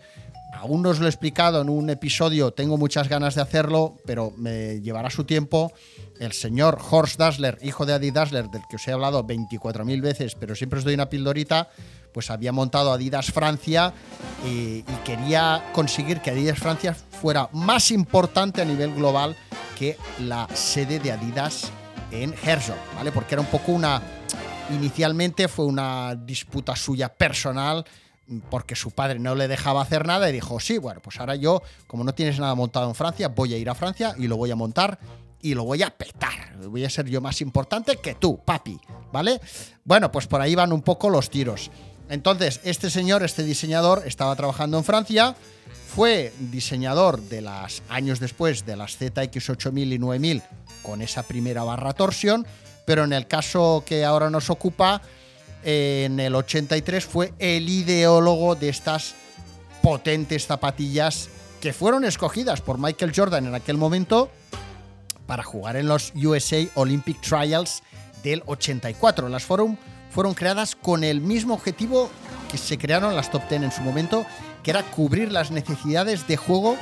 aún 0.57 0.83
no 0.83 0.91
os 0.91 0.99
lo 0.99 1.07
he 1.07 1.09
explicado 1.09 1.61
en 1.61 1.69
un 1.69 1.91
episodio, 1.91 2.53
tengo 2.53 2.77
muchas 2.77 3.09
ganas 3.09 3.35
de 3.35 3.43
hacerlo, 3.43 3.97
pero 4.07 4.33
me 4.37 4.81
llevará 4.81 5.11
su 5.11 5.25
tiempo 5.25 5.73
el 6.19 6.33
señor 6.33 6.79
Horst 6.91 7.19
Dassler, 7.19 7.59
hijo 7.63 7.85
de 7.85 7.93
Adi 7.93 8.11
Dassler, 8.11 8.49
del 8.49 8.63
que 8.69 8.77
os 8.77 8.89
he 8.89 8.93
hablado 8.93 9.27
24.000 9.27 10.01
veces, 10.01 10.35
pero 10.35 10.55
siempre 10.55 10.79
os 10.79 10.85
doy 10.85 10.95
una 10.95 11.11
pildorita, 11.11 11.69
pues 12.13 12.31
había 12.31 12.53
montado 12.53 12.93
Adidas 12.93 13.31
Francia 13.31 13.93
y, 14.47 14.83
quería 15.05 15.71
conseguir 15.73 16.21
que 16.21 16.31
Adidas 16.31 16.59
Francia 16.59 16.95
fuera 16.95 17.49
más 17.53 17.91
importante 17.91 18.63
a 18.63 18.65
nivel 18.65 18.95
global 18.95 19.37
que 19.79 19.97
la 20.21 20.49
sede 20.55 20.99
de 20.99 21.13
Adidas 21.13 21.71
en 22.11 22.35
Herzog, 22.43 22.79
¿vale? 22.95 23.13
Porque 23.13 23.35
era 23.35 23.43
un 23.43 23.49
poco 23.49 23.73
una... 23.73 24.01
Inicialmente 24.71 25.47
fue 25.47 25.67
una 25.67 26.17
disputa 26.17 26.75
suya 26.75 27.09
personal 27.09 27.85
porque 28.51 28.77
su 28.77 28.91
padre 28.91 29.19
no 29.19 29.35
le 29.35 29.49
dejaba 29.49 29.83
hacer 29.83 30.07
nada 30.07 30.29
y 30.29 30.33
dijo, 30.33 30.59
sí, 30.61 30.79
bueno, 30.79 31.01
pues 31.01 31.21
ahora 31.21 31.37
yo, 31.37 31.63
como 31.87 32.05
no 32.05 32.15
tienes 32.15 32.39
nada 32.39 32.55
montado 32.55 32.89
en 32.89 32.95
Francia, 32.95 33.29
voy 33.29 33.55
a 33.55 33.59
ir 33.59 33.69
a 33.69 33.75
Francia 33.75 34.15
y 34.19 34.27
lo 34.27 34.37
voy 34.37 34.51
a 34.51 34.57
montar 34.57 34.99
y 35.41 35.55
lo 35.55 35.65
voy 35.65 35.83
a 35.83 35.91
petar. 35.91 36.57
Voy 36.67 36.85
a 36.85 36.91
ser 36.91 37.07
yo 37.07 37.21
más 37.21 37.41
importante 37.41 37.97
que 37.97 38.15
tú, 38.15 38.41
papi, 38.45 38.79
¿vale? 39.13 39.41
Bueno, 39.85 40.11
pues 40.11 40.27
por 40.27 40.41
ahí 40.41 40.55
van 40.55 40.73
un 40.73 40.83
poco 40.83 41.09
los 41.11 41.31
tiros. 41.31 41.71
Entonces, 42.09 42.61
este 42.65 42.91
señor, 42.91 43.23
este 43.23 43.43
diseñador, 43.43 44.03
estaba 44.07 44.35
trabajando 44.37 44.79
en 44.79 44.85
Francia, 44.85 45.37
fue 45.89 46.33
diseñador 46.39 47.21
de 47.21 47.41
las 47.41 47.83
años 47.89 48.21
después 48.21 48.65
de 48.67 48.77
las 48.77 49.01
ZX8000 49.01 49.95
y 49.95 49.99
9000 49.99 50.43
con 50.83 51.03
esa 51.03 51.23
primera 51.25 51.65
barra 51.65 51.93
torsión, 51.95 52.47
pero 52.85 53.05
en 53.05 53.13
el 53.13 53.27
caso 53.27 53.83
que 53.85 54.05
ahora 54.05 54.31
nos 54.31 54.51
ocupa, 54.51 55.03
en 55.63 56.21
el 56.21 56.35
83 56.35 57.05
fue 57.05 57.33
el 57.39 57.69
ideólogo 57.69 58.55
de 58.55 58.69
estas 58.69 59.15
potentes 59.83 60.47
zapatillas 60.47 61.29
que 61.61 61.73
fueron 61.73 62.05
escogidas 62.05 62.61
por 62.61 62.79
Michael 62.79 63.13
Jordan 63.15 63.47
en 63.47 63.55
aquel 63.55 63.77
momento 63.77 64.31
para 65.27 65.43
jugar 65.43 65.77
en 65.77 65.89
los 65.89 66.13
USA 66.15 66.65
Olympic 66.75 67.21
Trials 67.21 67.83
del 68.23 68.43
84. 68.47 69.29
Las 69.29 69.45
Forum 69.45 69.77
fueron 70.11 70.35
creadas 70.35 70.77
con 70.77 71.05
el 71.05 71.21
mismo 71.21 71.55
objetivo 71.55 72.11
que 72.51 72.59
se 72.59 72.79
crearon 72.79 73.15
las 73.15 73.31
Top 73.31 73.43
10 73.49 73.63
en 73.63 73.73
su 73.73 73.83
momento, 73.83 74.25
que 74.63 74.71
era 74.71 74.83
cubrir 74.83 75.33
las 75.33 75.51
necesidades 75.51 76.27
de 76.27 76.37
juego, 76.37 76.77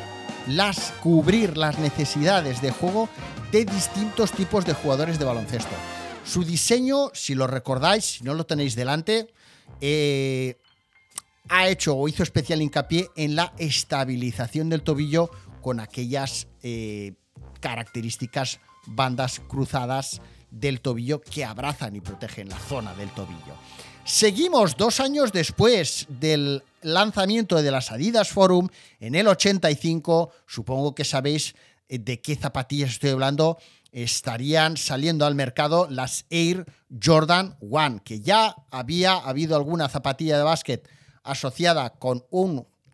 las 0.47 0.93
cubrir 1.03 1.57
las 1.57 1.79
necesidades 1.79 2.61
de 2.61 2.71
juego 2.71 3.09
de 3.51 3.65
distintos 3.65 4.33
tipos 4.33 4.65
de 4.65 4.75
jugadores 4.75 5.19
de 5.19 5.25
baloncesto. 5.25 5.75
Su 6.25 6.45
diseño, 6.45 7.11
si 7.13 7.35
lo 7.35 7.47
recordáis, 7.47 8.05
si 8.05 8.25
no 8.25 8.35
lo 8.35 8.47
tenéis 8.47 8.75
delante, 8.75 9.33
eh, 9.81 10.57
ha 11.49 11.69
hecho 11.69 11.97
o 11.97 12.09
hizo 12.09 12.23
especial 12.23 12.63
hincapié 12.63 13.11
en 13.17 13.37
la 13.37 13.53
estabilización 13.59 14.71
del 14.71 14.83
tobillo 14.83 15.31
con 15.61 15.81
aquellas 15.81 16.47
eh, 16.63 17.13
características 17.61 18.61
bandas 18.87 19.41
cruzadas 19.49 20.21
del 20.51 20.81
tobillo 20.81 21.21
que 21.21 21.45
abrazan 21.45 21.97
y 21.97 22.01
protegen 22.01 22.49
la 22.49 22.59
zona 22.59 22.95
del 22.95 23.11
tobillo. 23.11 23.55
Seguimos 24.05 24.77
dos 24.77 25.01
años 25.01 25.33
después 25.33 26.07
del 26.09 26.63
lanzamiento 26.83 27.61
de 27.63 27.71
las 27.71 27.91
Adidas 27.91 28.29
Forum 28.29 28.69
en 29.01 29.15
el 29.15 29.27
85. 29.27 30.31
Supongo 30.47 30.95
que 30.95 31.05
sabéis 31.05 31.55
eh, 31.89 31.99
de 31.99 32.21
qué 32.21 32.37
zapatillas 32.37 32.91
estoy 32.91 33.11
hablando. 33.11 33.59
Estarían 33.95 34.77
saliendo 34.77 35.25
al 35.25 35.37
mercado 35.37 35.87
las 35.89 36.27
Air 36.29 36.67
Jordan 37.01 37.57
One, 37.61 38.01
que 38.05 38.19
ya 38.19 38.57
había 38.73 39.15
habido 39.15 39.55
alguna 39.55 39.89
zapatilla 39.89 40.37
de 40.37 40.43
básquet 40.43 40.89
asociada 41.23 41.91
con 41.91 42.27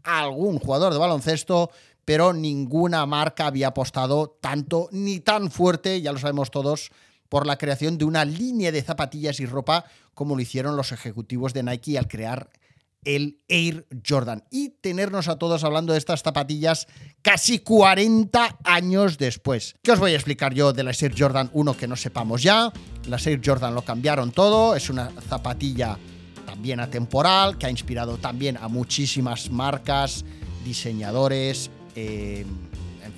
algún 0.05 0.59
jugador 0.59 0.93
de 0.93 0.99
baloncesto, 0.99 1.71
pero 2.05 2.35
ninguna 2.35 3.07
marca 3.07 3.47
había 3.47 3.69
apostado 3.69 4.37
tanto 4.43 4.91
ni 4.93 5.21
tan 5.21 5.51
fuerte, 5.51 6.03
ya 6.03 6.13
lo 6.13 6.19
sabemos 6.19 6.51
todos, 6.51 6.91
por 7.31 7.47
la 7.47 7.57
creación 7.57 7.97
de 7.97 8.05
una 8.05 8.27
línea 8.27 8.71
de 8.71 8.83
zapatillas 8.83 9.41
y 9.41 9.47
ropa 9.47 9.87
como 10.13 10.37
lo 10.37 10.43
hicieron 10.43 10.77
los 10.77 10.93
ejecutivos 10.93 11.55
de 11.55 11.63
Nike 11.63 11.97
al 11.97 12.09
crear 12.09 12.51
el 13.05 13.41
Air 13.49 13.87
Jordan 14.07 14.45
y 14.51 14.71
tenernos 14.81 15.29
a 15.29 15.39
todos 15.39 15.65
hablando 15.65 15.93
de 15.93 15.99
estas 15.99 16.23
zapatillas 16.23 16.87
casi 17.23 17.61
40 17.61 18.59
años 18.65 19.19
después. 19.19 19.77
¿Qué 19.83 19.93
os 19.93 19.99
voy 19.99 20.13
a 20.13 20.17
explicar 20.17 20.55
yo 20.55 20.73
de 20.73 20.85
la 20.85 20.93
Air 20.93 21.15
Jordan 21.17 21.51
1 21.53 21.77
que 21.77 21.89
no 21.89 21.97
sepamos 21.97 22.43
ya? 22.43 22.73
Las 23.07 23.27
Air 23.27 23.41
Jordan 23.45 23.75
lo 23.75 23.83
cambiaron 23.83 24.33
todo, 24.33 24.75
es 24.75 24.91
una 24.91 25.11
zapatilla 25.29 25.99
también 26.47 26.81
atemporal 26.81 27.59
que 27.59 27.67
ha 27.67 27.71
inspirado 27.71 28.19
también 28.19 28.57
a 28.57 28.69
muchísimas 28.69 29.51
marcas, 29.51 30.25
diseñadores, 30.65 31.71
eh, 31.95 32.45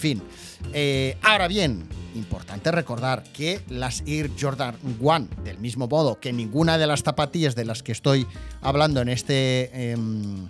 fin. 0.02 0.20
Eh, 0.74 1.16
ahora 1.22 1.46
bien, 1.46 1.84
importante 2.16 2.72
recordar 2.72 3.22
que 3.22 3.60
las 3.68 4.02
Air 4.04 4.32
Jordan 4.38 4.74
One, 5.00 5.28
del 5.44 5.58
mismo 5.58 5.86
modo 5.86 6.18
que 6.18 6.32
ninguna 6.32 6.76
de 6.76 6.88
las 6.88 7.04
zapatillas 7.04 7.54
de 7.54 7.64
las 7.64 7.84
que 7.84 7.92
estoy 7.92 8.26
hablando 8.62 9.00
en 9.00 9.08
este 9.08 9.92
em, 9.92 10.48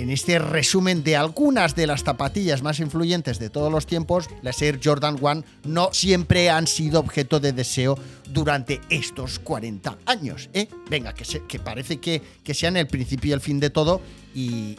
en 0.00 0.10
este 0.10 0.38
resumen 0.38 1.04
de 1.04 1.16
algunas 1.16 1.74
de 1.74 1.86
las 1.86 2.04
zapatillas 2.04 2.62
más 2.62 2.80
influyentes 2.80 3.38
de 3.38 3.50
todos 3.50 3.70
los 3.70 3.86
tiempos, 3.86 4.30
las 4.40 4.62
Air 4.62 4.80
Jordan 4.82 5.18
1 5.20 5.44
no 5.64 5.90
siempre 5.92 6.48
han 6.48 6.66
sido 6.66 7.00
objeto 7.00 7.38
de 7.38 7.52
deseo 7.52 7.98
durante 8.30 8.80
estos 8.88 9.38
40 9.40 9.98
años. 10.06 10.48
¿eh? 10.54 10.68
Venga, 10.88 11.12
que, 11.12 11.24
que 11.46 11.58
parece 11.58 11.98
que, 11.98 12.22
que, 12.42 12.54
sean 12.54 12.78
el 12.78 12.86
principio 12.86 13.30
y 13.30 13.32
el 13.32 13.40
fin 13.40 13.60
de 13.60 13.68
todo 13.68 14.00
y, 14.34 14.76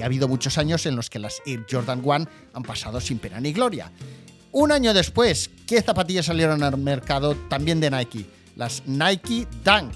ha 0.00 0.04
habido 0.04 0.28
muchos 0.28 0.56
años 0.58 0.86
en 0.86 0.94
los 0.94 1.10
que 1.10 1.18
las 1.18 1.42
Air 1.44 1.66
Jordan 1.68 2.00
1 2.04 2.28
han 2.54 2.62
pasado 2.62 3.00
sin 3.00 3.18
pena 3.18 3.40
ni 3.40 3.52
gloria. 3.52 3.90
Un 4.52 4.70
año 4.70 4.94
después, 4.94 5.50
¿qué 5.66 5.82
zapatillas 5.82 6.26
salieron 6.26 6.62
al 6.62 6.78
mercado 6.78 7.34
también 7.48 7.80
de 7.80 7.90
Nike? 7.90 8.26
Las 8.54 8.84
Nike 8.86 9.48
Dunk 9.64 9.94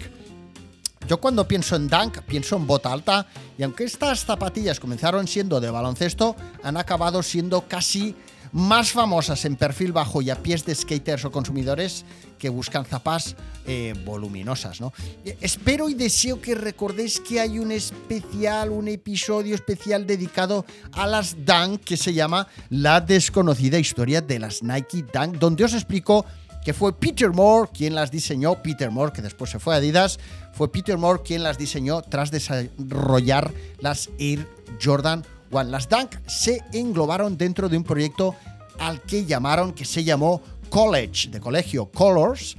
yo 1.09 1.19
cuando 1.19 1.47
pienso 1.47 1.77
en 1.77 1.89
Dunk, 1.89 2.21
pienso 2.23 2.57
en 2.57 2.67
bota 2.67 2.93
alta, 2.93 3.27
y 3.59 3.63
aunque 3.63 3.85
estas 3.85 4.25
zapatillas 4.25 4.81
comenzaron 4.81 5.27
siendo 5.27 5.61
de 5.61 5.71
baloncesto, 5.71 6.37
han 6.63 6.77
acabado 6.77 7.23
siendo 7.23 7.69
casi 7.69 8.15
más 8.53 8.93
famosas 8.93 9.45
en 9.47 9.57
perfil 9.57 9.93
bajo 9.93 10.21
y 10.21 10.31
a 10.31 10.43
pies 10.43 10.65
de 10.65 10.75
skaters 10.75 11.25
o 11.25 11.33
consumidores 11.33 12.05
que 12.39 12.51
buscan 12.51 12.85
zapas 12.85 13.35
eh, 13.67 13.95
voluminosas. 14.05 14.81
¿no? 14.81 14.93
Espero 15.41 15.89
y 15.89 15.95
deseo 15.95 16.41
que 16.41 16.55
recordéis 16.55 17.19
que 17.21 17.41
hay 17.41 17.59
un 17.59 17.73
especial, 17.73 18.71
un 18.71 18.89
episodio 18.89 19.55
especial 19.55 20.07
dedicado 20.07 20.67
a 20.93 21.07
las 21.07 21.47
Dunk 21.47 21.83
que 21.83 21.97
se 21.97 22.13
llama 22.13 22.47
La 22.69 23.01
desconocida 23.01 23.79
historia 23.79 24.21
de 24.21 24.39
las 24.39 24.63
Nike 24.63 25.05
Dunk, 25.13 25.39
donde 25.39 25.65
os 25.65 25.73
explico 25.73 26.27
que 26.65 26.73
fue 26.73 26.93
Peter 26.93 27.31
Moore 27.31 27.71
quien 27.73 27.95
las 27.95 28.11
diseñó, 28.11 28.63
Peter 28.63 28.91
Moore 28.91 29.13
que 29.13 29.23
después 29.23 29.51
se 29.51 29.59
fue 29.59 29.75
a 29.75 29.79
Adidas, 29.79 30.19
fue 30.53 30.71
Peter 30.71 30.97
Moore 30.97 31.23
quien 31.25 31.43
las 31.43 31.59
diseñó 31.59 32.03
tras 32.03 32.31
desarrollar 32.31 33.53
las 33.81 34.11
Air 34.19 34.47
Jordan 34.83 35.25
One. 35.51 35.71
Las 35.71 35.89
Dunk 35.89 36.17
se 36.27 36.63
englobaron 36.73 37.37
dentro 37.37 37.69
de 37.69 37.77
un 37.77 37.85
proyecto 37.85 38.35
al 38.79 39.01
que 39.03 39.25
llamaron, 39.25 39.73
que 39.73 39.85
se 39.85 40.05
llamó 40.05 40.41
College, 40.71 41.29
de 41.29 41.41
colegio 41.41 41.87
Colors, 41.87 42.57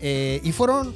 eh, 0.00 0.40
y 0.42 0.52
fueron 0.52 0.94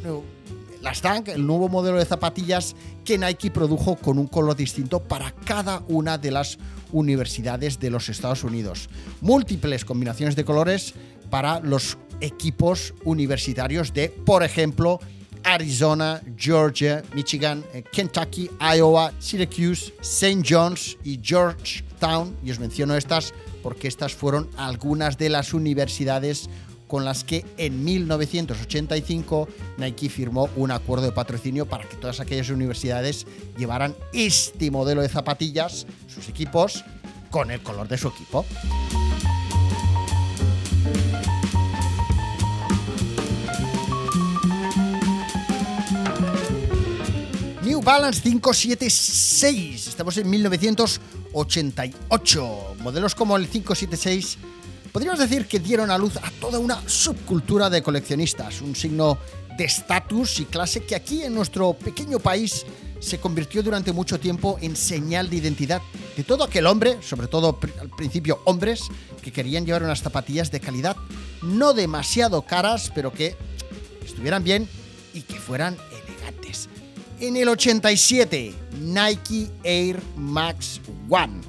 las 0.81 1.03
Dunk, 1.03 1.29
el 1.29 1.47
nuevo 1.47 1.69
modelo 1.69 1.99
de 1.99 2.05
zapatillas 2.05 2.75
que 3.05 3.19
Nike 3.19 3.51
produjo 3.51 3.97
con 3.97 4.19
un 4.19 4.27
color 4.27 4.57
distinto 4.57 5.01
para 5.01 5.31
cada 5.31 5.83
una 5.89 6.19
de 6.19 6.31
las 6.31 6.59
universidades 6.93 7.81
de 7.81 7.91
los 7.91 8.09
Estados 8.09 8.45
Unidos. 8.45 8.89
Múltiples 9.21 9.85
combinaciones 9.85 10.37
de 10.37 10.45
colores 10.45 10.95
para 11.31 11.61
los 11.61 11.99
equipos 12.21 12.95
universitarios 13.05 13.93
de, 13.93 14.09
por 14.09 14.43
ejemplo, 14.43 15.01
Arizona, 15.45 16.23
Georgia, 16.37 17.03
Michigan, 17.15 17.65
eh, 17.73 17.83
Kentucky, 17.93 18.51
Iowa, 18.61 19.13
Syracuse, 19.19 19.93
St. 20.01 20.43
John's 20.43 20.97
y 21.05 21.21
Georgetown. 21.23 22.35
Y 22.43 22.51
os 22.51 22.59
menciono 22.59 22.97
estas 22.97 23.35
porque 23.63 23.89
estas 23.89 24.15
fueron 24.15 24.49
algunas 24.57 25.17
de 25.19 25.29
las 25.29 25.55
universidades 25.55 26.49
con 26.87 27.05
las 27.05 27.25
que 27.25 27.45
en 27.57 27.83
1985 27.83 29.49
Nike 29.79 30.09
firmó 30.09 30.49
un 30.57 30.71
acuerdo 30.71 31.07
de 31.07 31.13
patrocinio 31.13 31.67
para 31.67 31.89
que 31.89 31.97
todas 31.97 32.21
aquellas 32.21 32.51
universidades 32.51 33.27
llevaran 33.57 33.95
este 34.13 34.71
modelo 34.71 35.03
de 35.03 35.09
zapatillas, 35.09 35.87
sus 36.07 36.29
equipos, 36.29 36.85
con 37.31 37.51
el 37.51 37.61
color 37.63 37.89
de 37.89 37.99
su 37.99 38.09
equipo. 38.09 38.45
Balance 47.85 48.21
576. 48.23 49.89
Estamos 49.89 50.17
en 50.17 50.31
1988. 50.31 52.77
Modelos 52.81 53.15
como 53.15 53.37
el 53.37 53.47
576 53.47 54.39
podríamos 54.91 55.21
decir 55.21 55.47
que 55.47 55.59
dieron 55.59 55.91
a 55.91 55.99
luz 55.99 56.17
a 56.17 56.31
toda 56.41 56.59
una 56.59 56.81
subcultura 56.89 57.69
de 57.69 57.83
coleccionistas, 57.83 58.63
un 58.63 58.75
signo 58.75 59.19
de 59.59 59.65
estatus 59.65 60.41
y 60.41 60.47
clase 60.47 60.85
que 60.85 60.95
aquí 60.95 61.25
en 61.25 61.35
nuestro 61.35 61.75
pequeño 61.75 62.21
país 62.21 62.65
se 63.01 63.21
convirtió 63.21 63.63
durante 63.63 63.93
mucho 63.93 64.19
tiempo 64.19 64.57
en 64.63 64.77
señal 64.77 65.29
de 65.29 65.37
identidad 65.37 65.83
de 66.17 66.25
todo 66.25 66.45
aquel 66.45 66.67
hombre, 66.67 67.03
sobre 67.03 67.27
todo 67.27 67.59
al 67.83 67.91
principio 67.91 68.41
hombres, 68.45 68.85
que 69.21 69.31
querían 69.31 69.67
llevar 69.67 69.83
unas 69.83 70.01
zapatillas 70.01 70.51
de 70.51 70.61
calidad, 70.61 70.97
no 71.43 71.75
demasiado 71.75 72.47
caras, 72.47 72.91
pero 72.95 73.13
que 73.13 73.37
estuvieran 74.03 74.43
bien 74.43 74.67
y 75.13 75.21
que 75.21 75.39
fueran 75.39 75.77
elegantes. 75.91 76.71
En 77.21 77.37
el 77.37 77.49
87, 77.49 78.55
Nike 78.81 79.49
Air 79.63 80.01
Max 80.17 80.81
One. 81.09 81.41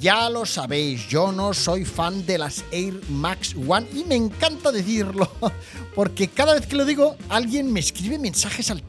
Ya 0.00 0.28
lo 0.30 0.46
sabéis, 0.46 1.06
yo 1.08 1.30
no 1.30 1.54
soy 1.54 1.84
fan 1.84 2.26
de 2.26 2.38
las 2.38 2.64
Air 2.72 3.00
Max 3.10 3.54
One 3.54 3.86
y 3.94 4.04
me 4.04 4.16
encanta 4.16 4.72
decirlo, 4.72 5.30
porque 5.94 6.28
cada 6.28 6.54
vez 6.54 6.66
que 6.66 6.76
lo 6.76 6.84
digo, 6.84 7.16
alguien 7.28 7.72
me 7.72 7.80
escribe 7.80 8.18
mensajes 8.18 8.70
al, 8.70 8.82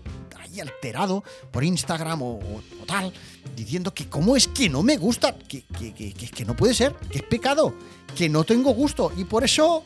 alterado 0.60 1.24
por 1.52 1.64
Instagram 1.64 2.22
o, 2.22 2.40
tal, 2.86 3.14
diciendo 3.56 3.94
que 3.94 4.08
cómo 4.08 4.36
es 4.36 4.48
que 4.48 4.70
no 4.70 4.84
me 4.84 4.98
gusta, 4.98 5.38
que, 5.38 5.64
que, 5.80 5.94
que, 5.94 6.14
que 6.14 6.46
no 6.46 6.56
puede 6.56 6.74
ser, 6.74 6.94
que 7.10 7.20
es 7.20 7.24
pecado, 7.24 7.74
que 8.16 8.30
no 8.30 8.44
tengo 8.44 8.74
gusto. 8.74 9.12
Y 9.18 9.26
por 9.26 9.44
eso 9.44 9.84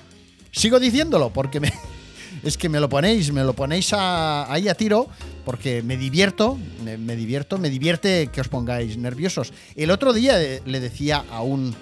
sigo 0.51 0.79
diciéndolo, 0.79 1.31
porque 1.31 1.59
me, 1.59 1.73
es 2.43 2.57
que 2.57 2.69
me 2.69 2.79
lo 2.79 2.89
ponéis, 2.89 3.31
me 3.31 3.43
lo 3.43 3.53
ponéis 3.53 3.93
ahí 3.93 4.67
a 4.67 4.75
tiro, 4.75 5.07
porque 5.45 5.81
me 5.81 5.97
divierto, 5.97 6.57
me, 6.83 7.15
divierto, 7.15 7.57
me 7.57 7.69
divierte 7.69 8.27
que 8.27 8.41
os 8.41 8.47
pongáis 8.47 8.97
nerviosos. 8.97 9.53
El 9.75 9.91
otro 9.91 10.13
día 10.13 10.41
eh, 10.41 10.61
le 10.65 10.79
decía 10.79 11.25
a 11.31 11.41
un, 11.41 11.75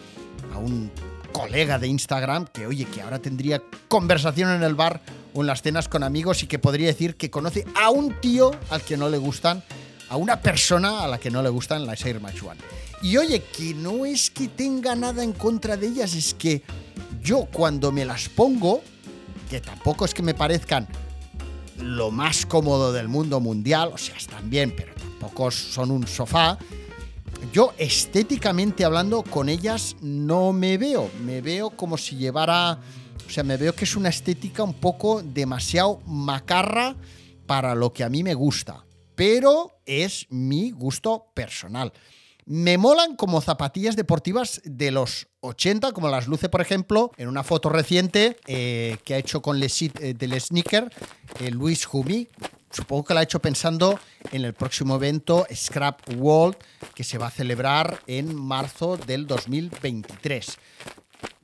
a 0.53 0.57
un 0.57 0.91
colega 1.31 1.77
de 1.77 1.87
Instagram 1.87 2.47
que, 2.47 2.65
oye, 2.65 2.85
que 2.85 3.01
ahora 3.01 3.19
tendría 3.19 3.61
conversación 3.87 4.51
en 4.51 4.63
el 4.63 4.75
bar 4.75 5.01
o 5.33 5.41
en 5.41 5.47
las 5.47 5.61
cenas 5.61 5.87
con 5.87 6.03
amigos 6.03 6.43
y 6.43 6.47
que 6.47 6.59
podría 6.59 6.87
decir 6.87 7.15
que 7.15 7.29
conoce 7.29 7.65
a 7.75 7.89
un 7.89 8.19
tío 8.21 8.51
al 8.69 8.81
que 8.81 8.97
no 8.97 9.09
le 9.09 9.17
gustan, 9.17 9.63
a 10.09 10.17
una 10.17 10.41
persona 10.41 11.03
a 11.03 11.07
la 11.07 11.19
que 11.19 11.29
no 11.29 11.43
le 11.43 11.49
gustan 11.49 11.85
las 11.85 12.03
Air 12.05 12.19
Max 12.19 12.41
One. 12.41 12.59
Y 13.01 13.17
oye, 13.17 13.43
que 13.43 13.75
no 13.75 14.05
es 14.05 14.31
que 14.31 14.47
tenga 14.47 14.95
nada 14.95 15.23
en 15.23 15.33
contra 15.33 15.77
de 15.77 15.87
ellas, 15.87 16.15
es 16.15 16.33
que 16.33 16.63
yo 17.21 17.47
cuando 17.51 17.91
me 17.91 18.05
las 18.05 18.29
pongo, 18.29 18.81
que 19.49 19.61
tampoco 19.61 20.05
es 20.05 20.13
que 20.13 20.21
me 20.21 20.33
parezcan 20.33 20.87
lo 21.77 22.11
más 22.11 22.45
cómodo 22.45 22.91
del 22.91 23.07
mundo 23.07 23.39
mundial, 23.39 23.91
o 23.93 23.97
sea, 23.97 24.15
están 24.17 24.49
bien, 24.49 24.73
pero 24.75 24.93
tampoco 24.95 25.51
son 25.51 25.91
un 25.91 26.07
sofá. 26.07 26.57
Yo 27.53 27.73
estéticamente 27.77 28.83
hablando 28.83 29.23
con 29.23 29.47
ellas 29.47 29.95
no 30.01 30.53
me 30.53 30.77
veo, 30.77 31.09
me 31.23 31.41
veo 31.41 31.69
como 31.69 31.97
si 31.97 32.15
llevara, 32.15 32.79
o 33.25 33.29
sea, 33.29 33.43
me 33.43 33.57
veo 33.57 33.73
que 33.73 33.85
es 33.85 33.95
una 33.95 34.09
estética 34.09 34.63
un 34.63 34.73
poco 34.73 35.21
demasiado 35.21 36.01
macarra 36.05 36.95
para 37.45 37.75
lo 37.75 37.93
que 37.93 38.03
a 38.03 38.09
mí 38.09 38.23
me 38.23 38.33
gusta, 38.33 38.85
pero 39.15 39.79
es 39.85 40.25
mi 40.29 40.71
gusto 40.71 41.31
personal. 41.33 41.93
Me 42.49 42.77
molan 42.77 43.17
como 43.17 43.41
zapatillas 43.41 43.97
deportivas 43.97 44.61
de 44.63 44.89
los 44.89 45.27
80, 45.41 45.91
como 45.91 46.07
las 46.07 46.27
luce, 46.27 46.47
por 46.47 46.61
ejemplo, 46.61 47.11
en 47.17 47.27
una 47.27 47.43
foto 47.43 47.67
reciente 47.67 48.37
eh, 48.47 48.95
que 49.03 49.15
ha 49.15 49.17
hecho 49.17 49.41
con 49.41 49.57
el 49.57 49.63
eh, 49.69 50.13
del 50.13 50.39
sneaker 50.39 50.89
eh, 51.41 51.51
Luis 51.51 51.83
Jumi. 51.83 52.29
Supongo 52.71 53.03
que 53.03 53.13
la 53.13 53.19
ha 53.19 53.23
hecho 53.23 53.41
pensando 53.41 53.99
en 54.31 54.45
el 54.45 54.53
próximo 54.53 54.95
evento 54.95 55.45
Scrap 55.53 55.99
World 56.15 56.55
que 56.95 57.03
se 57.03 57.17
va 57.17 57.27
a 57.27 57.31
celebrar 57.31 57.99
en 58.07 58.33
marzo 58.33 58.95
del 58.95 59.27
2023. 59.27 60.57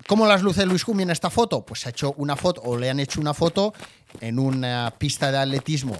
¿Cómo 0.08 0.26
las 0.26 0.42
luce 0.42 0.66
Luis 0.66 0.84
Jumi 0.84 1.04
en 1.04 1.10
esta 1.10 1.30
foto? 1.30 1.66
Pues 1.66 1.86
ha 1.86 1.90
hecho 1.90 2.14
una 2.16 2.38
foto, 2.38 2.62
o 2.64 2.78
le 2.78 2.90
han 2.90 3.02
hecho 3.02 3.20
una 3.20 3.34
foto 3.34 3.74
en 4.22 4.40
una 4.40 4.94
pista 4.98 5.34
de 5.34 5.38
atletismo 5.38 5.98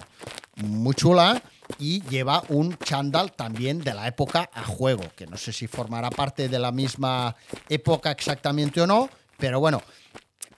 muy 0.56 0.94
chula 0.94 1.42
y 1.78 2.02
lleva 2.02 2.42
un 2.48 2.76
chándal 2.78 3.32
también 3.32 3.80
de 3.80 3.94
la 3.94 4.06
época 4.06 4.50
a 4.52 4.64
juego, 4.64 5.04
que 5.16 5.26
no 5.26 5.36
sé 5.36 5.52
si 5.52 5.66
formará 5.66 6.10
parte 6.10 6.48
de 6.48 6.58
la 6.58 6.72
misma 6.72 7.34
época 7.68 8.10
exactamente 8.10 8.80
o 8.80 8.86
no, 8.86 9.08
pero 9.38 9.60
bueno. 9.60 9.82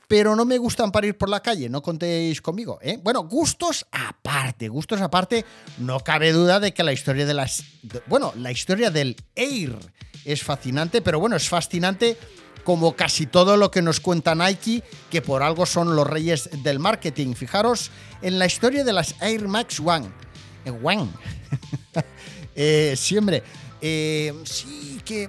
Pero 0.08 0.36
no 0.36 0.44
me 0.44 0.58
gustan 0.58 0.92
para 0.92 1.08
ir 1.08 1.18
por 1.18 1.28
la 1.28 1.40
calle, 1.40 1.68
no 1.68 1.82
contéis 1.82 2.40
conmigo. 2.40 2.78
¿eh? 2.80 2.96
Bueno, 3.02 3.24
gustos 3.24 3.86
aparte, 3.90 4.68
gustos 4.68 5.00
aparte, 5.00 5.44
no 5.78 5.98
cabe 5.98 6.30
duda 6.30 6.60
de 6.60 6.72
que 6.72 6.84
la 6.84 6.92
historia 6.92 7.26
de 7.26 7.34
las. 7.34 7.64
bueno, 8.06 8.32
la 8.36 8.52
historia 8.52 8.90
del 8.90 9.16
Air 9.34 9.76
es 10.24 10.44
fascinante, 10.44 11.02
pero 11.02 11.18
bueno, 11.18 11.34
es 11.34 11.48
fascinante 11.48 12.16
como 12.62 12.94
casi 12.94 13.26
todo 13.26 13.56
lo 13.56 13.70
que 13.72 13.82
nos 13.82 13.98
cuenta 13.98 14.34
Nike, 14.36 14.84
que 15.10 15.22
por 15.22 15.42
algo 15.42 15.66
son 15.66 15.96
los 15.96 16.06
reyes 16.06 16.50
del 16.62 16.78
marketing. 16.78 17.34
Fijaros 17.34 17.90
en 18.22 18.38
la 18.38 18.46
historia 18.46 18.84
de 18.84 18.92
las 18.92 19.20
Air 19.20 19.48
Max 19.48 19.80
One 19.80 20.08
Wang. 20.70 21.08
eh, 22.54 22.94
sí, 22.96 23.16
hombre. 23.16 23.42
Eh, 23.80 24.32
sí, 24.44 25.00
que 25.04 25.28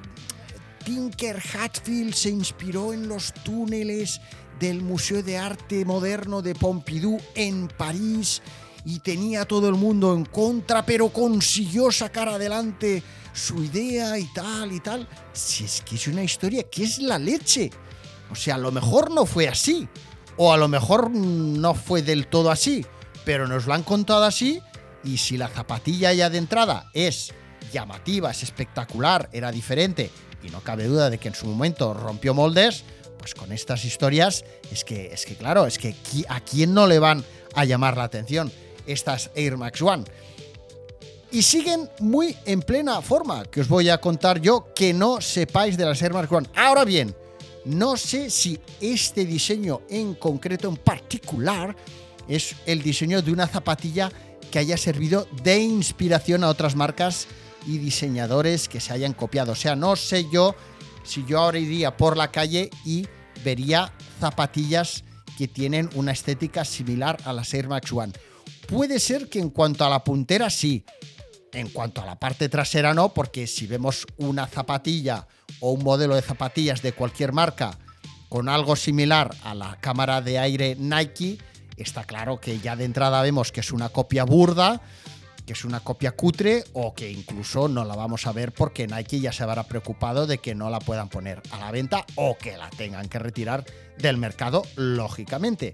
Tinker 0.83 1.41
Hatfield 1.53 2.13
se 2.13 2.29
inspiró 2.29 2.93
en 2.93 3.07
los 3.07 3.33
túneles 3.43 4.21
del 4.59 4.81
Museo 4.81 5.21
de 5.21 5.37
Arte 5.37 5.85
Moderno 5.85 6.41
de 6.41 6.55
Pompidou 6.55 7.19
en 7.35 7.67
París 7.67 8.41
y 8.85 8.99
tenía 8.99 9.45
todo 9.45 9.67
el 9.67 9.75
mundo 9.75 10.13
en 10.13 10.23
contra, 10.25 10.85
pero 10.85 11.09
consiguió 11.09 11.91
sacar 11.91 12.29
adelante 12.29 13.03
su 13.33 13.63
idea 13.63 14.17
y 14.17 14.25
tal 14.33 14.71
y 14.71 14.79
tal. 14.79 15.07
Si 15.33 15.65
es 15.65 15.81
que 15.81 15.95
es 15.95 16.07
una 16.07 16.23
historia 16.23 16.63
que 16.63 16.83
es 16.83 16.99
la 16.99 17.19
leche. 17.19 17.69
O 18.31 18.35
sea, 18.35 18.55
a 18.55 18.57
lo 18.57 18.71
mejor 18.71 19.11
no 19.11 19.25
fue 19.25 19.47
así, 19.47 19.87
o 20.37 20.53
a 20.53 20.57
lo 20.57 20.67
mejor 20.67 21.11
no 21.11 21.73
fue 21.75 22.01
del 22.01 22.27
todo 22.27 22.49
así, 22.49 22.85
pero 23.25 23.47
nos 23.47 23.67
lo 23.67 23.73
han 23.73 23.83
contado 23.83 24.23
así 24.23 24.61
y 25.03 25.17
si 25.17 25.37
la 25.37 25.47
zapatilla 25.47 26.13
ya 26.13 26.29
de 26.29 26.37
entrada 26.37 26.89
es 26.93 27.33
llamativa, 27.71 28.31
es 28.31 28.43
espectacular, 28.43 29.29
era 29.31 29.51
diferente 29.51 30.11
y 30.43 30.49
no 30.49 30.61
cabe 30.61 30.85
duda 30.85 31.09
de 31.09 31.17
que 31.17 31.27
en 31.27 31.35
su 31.35 31.47
momento 31.47 31.93
rompió 31.93 32.33
moldes, 32.33 32.83
pues 33.17 33.33
con 33.33 33.51
estas 33.51 33.83
historias 33.85 34.45
es 34.71 34.83
que, 34.83 35.07
es 35.07 35.25
que 35.25 35.35
claro, 35.35 35.65
es 35.65 35.77
que 35.77 35.95
a 36.29 36.39
quién 36.41 36.73
no 36.73 36.87
le 36.87 36.99
van 36.99 37.23
a 37.55 37.65
llamar 37.65 37.97
la 37.97 38.03
atención 38.03 38.51
estas 38.85 39.31
Air 39.35 39.57
Max 39.57 39.81
One. 39.81 40.05
Y 41.29 41.41
siguen 41.41 41.89
muy 41.99 42.37
en 42.45 42.61
plena 42.61 43.01
forma, 43.01 43.43
que 43.45 43.59
os 43.61 43.67
voy 43.67 43.89
a 43.89 43.99
contar 43.99 44.39
yo 44.39 44.73
que 44.73 44.93
no 44.93 45.19
sepáis 45.19 45.75
de 45.75 45.85
las 45.85 46.01
Air 46.01 46.13
Max 46.13 46.31
One. 46.31 46.47
Ahora 46.55 46.85
bien, 46.85 47.13
no 47.65 47.97
sé 47.97 48.29
si 48.29 48.57
este 48.79 49.25
diseño 49.25 49.81
en 49.89 50.15
concreto, 50.15 50.69
en 50.69 50.77
particular, 50.77 51.75
es 52.29 52.55
el 52.65 52.81
diseño 52.81 53.21
de 53.21 53.31
una 53.31 53.47
zapatilla 53.47 54.09
que 54.51 54.59
haya 54.59 54.77
servido 54.77 55.27
de 55.43 55.59
inspiración 55.59 56.43
a 56.43 56.49
otras 56.49 56.75
marcas 56.75 57.27
y 57.65 57.77
diseñadores 57.77 58.67
que 58.69 58.79
se 58.79 58.93
hayan 58.93 59.13
copiado. 59.13 59.51
O 59.51 59.55
sea, 59.55 59.75
no 59.75 59.95
sé 59.95 60.27
yo 60.31 60.55
si 61.03 61.25
yo 61.25 61.39
ahora 61.39 61.59
iría 61.59 61.97
por 61.97 62.17
la 62.17 62.31
calle 62.31 62.69
y 62.85 63.07
vería 63.43 63.93
zapatillas 64.19 65.03
que 65.37 65.47
tienen 65.47 65.89
una 65.95 66.11
estética 66.11 66.65
similar 66.65 67.17
a 67.25 67.33
las 67.33 67.53
Air 67.53 67.67
Max 67.67 67.91
One. 67.91 68.13
Puede 68.67 68.99
ser 68.99 69.29
que 69.29 69.39
en 69.39 69.49
cuanto 69.49 69.85
a 69.85 69.89
la 69.89 70.03
puntera 70.03 70.49
sí, 70.49 70.83
en 71.53 71.69
cuanto 71.69 72.01
a 72.01 72.05
la 72.05 72.19
parte 72.19 72.49
trasera 72.49 72.93
no, 72.93 73.13
porque 73.13 73.47
si 73.47 73.67
vemos 73.67 74.05
una 74.17 74.47
zapatilla 74.47 75.27
o 75.59 75.71
un 75.71 75.83
modelo 75.83 76.15
de 76.15 76.21
zapatillas 76.21 76.81
de 76.81 76.93
cualquier 76.93 77.33
marca 77.33 77.77
con 78.29 78.49
algo 78.49 78.75
similar 78.75 79.33
a 79.43 79.55
la 79.55 79.77
cámara 79.79 80.21
de 80.21 80.39
aire 80.39 80.75
Nike, 80.77 81.37
está 81.77 82.03
claro 82.03 82.39
que 82.39 82.59
ya 82.59 82.75
de 82.75 82.85
entrada 82.85 83.21
vemos 83.21 83.51
que 83.51 83.61
es 83.61 83.71
una 83.71 83.89
copia 83.89 84.23
burda, 84.23 84.81
que 85.45 85.53
es 85.53 85.63
una 85.63 85.79
copia 85.79 86.11
cutre 86.11 86.65
o 86.73 86.93
que 86.93 87.09
incluso 87.09 87.69
no 87.69 87.85
la 87.85 87.95
vamos 87.95 88.27
a 88.27 88.33
ver 88.33 88.51
porque 88.51 88.85
Nike 88.85 89.21
ya 89.21 89.31
se 89.31 89.43
habrá 89.43 89.63
preocupado 89.63 90.27
de 90.27 90.39
que 90.39 90.53
no 90.53 90.69
la 90.69 90.79
puedan 90.79 91.07
poner 91.07 91.41
a 91.51 91.59
la 91.59 91.71
venta 91.71 92.05
o 92.15 92.37
que 92.37 92.57
la 92.57 92.69
tengan 92.69 93.07
que 93.07 93.19
retirar 93.19 93.63
del 93.97 94.17
mercado, 94.17 94.63
lógicamente. 94.75 95.73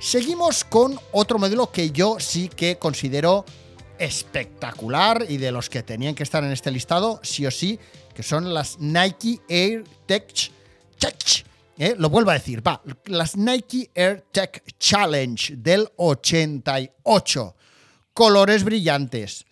Seguimos 0.00 0.64
con 0.64 0.98
otro 1.12 1.38
modelo 1.38 1.70
que 1.70 1.90
yo 1.90 2.18
sí 2.18 2.48
que 2.48 2.78
considero 2.78 3.44
espectacular 3.98 5.26
y 5.28 5.36
de 5.36 5.52
los 5.52 5.68
que 5.68 5.82
tenían 5.82 6.14
que 6.14 6.22
estar 6.22 6.42
en 6.42 6.52
este 6.52 6.70
listado, 6.70 7.20
sí 7.22 7.44
o 7.44 7.50
sí, 7.50 7.78
que 8.14 8.22
son 8.22 8.54
las 8.54 8.78
Nike 8.78 9.40
Air 9.48 9.84
Tech, 10.06 10.50
¿eh? 11.80 11.94
lo 11.98 12.10
vuelvo 12.10 12.30
a 12.30 12.34
decir, 12.34 12.64
va, 12.64 12.82
las 13.06 13.36
Nike 13.36 13.90
Air 13.94 14.26
Tech 14.30 14.62
Challenge 14.78 15.56
del 15.56 15.88
88 15.96 17.56
colores 18.12 18.64
brillantes, 18.64 19.46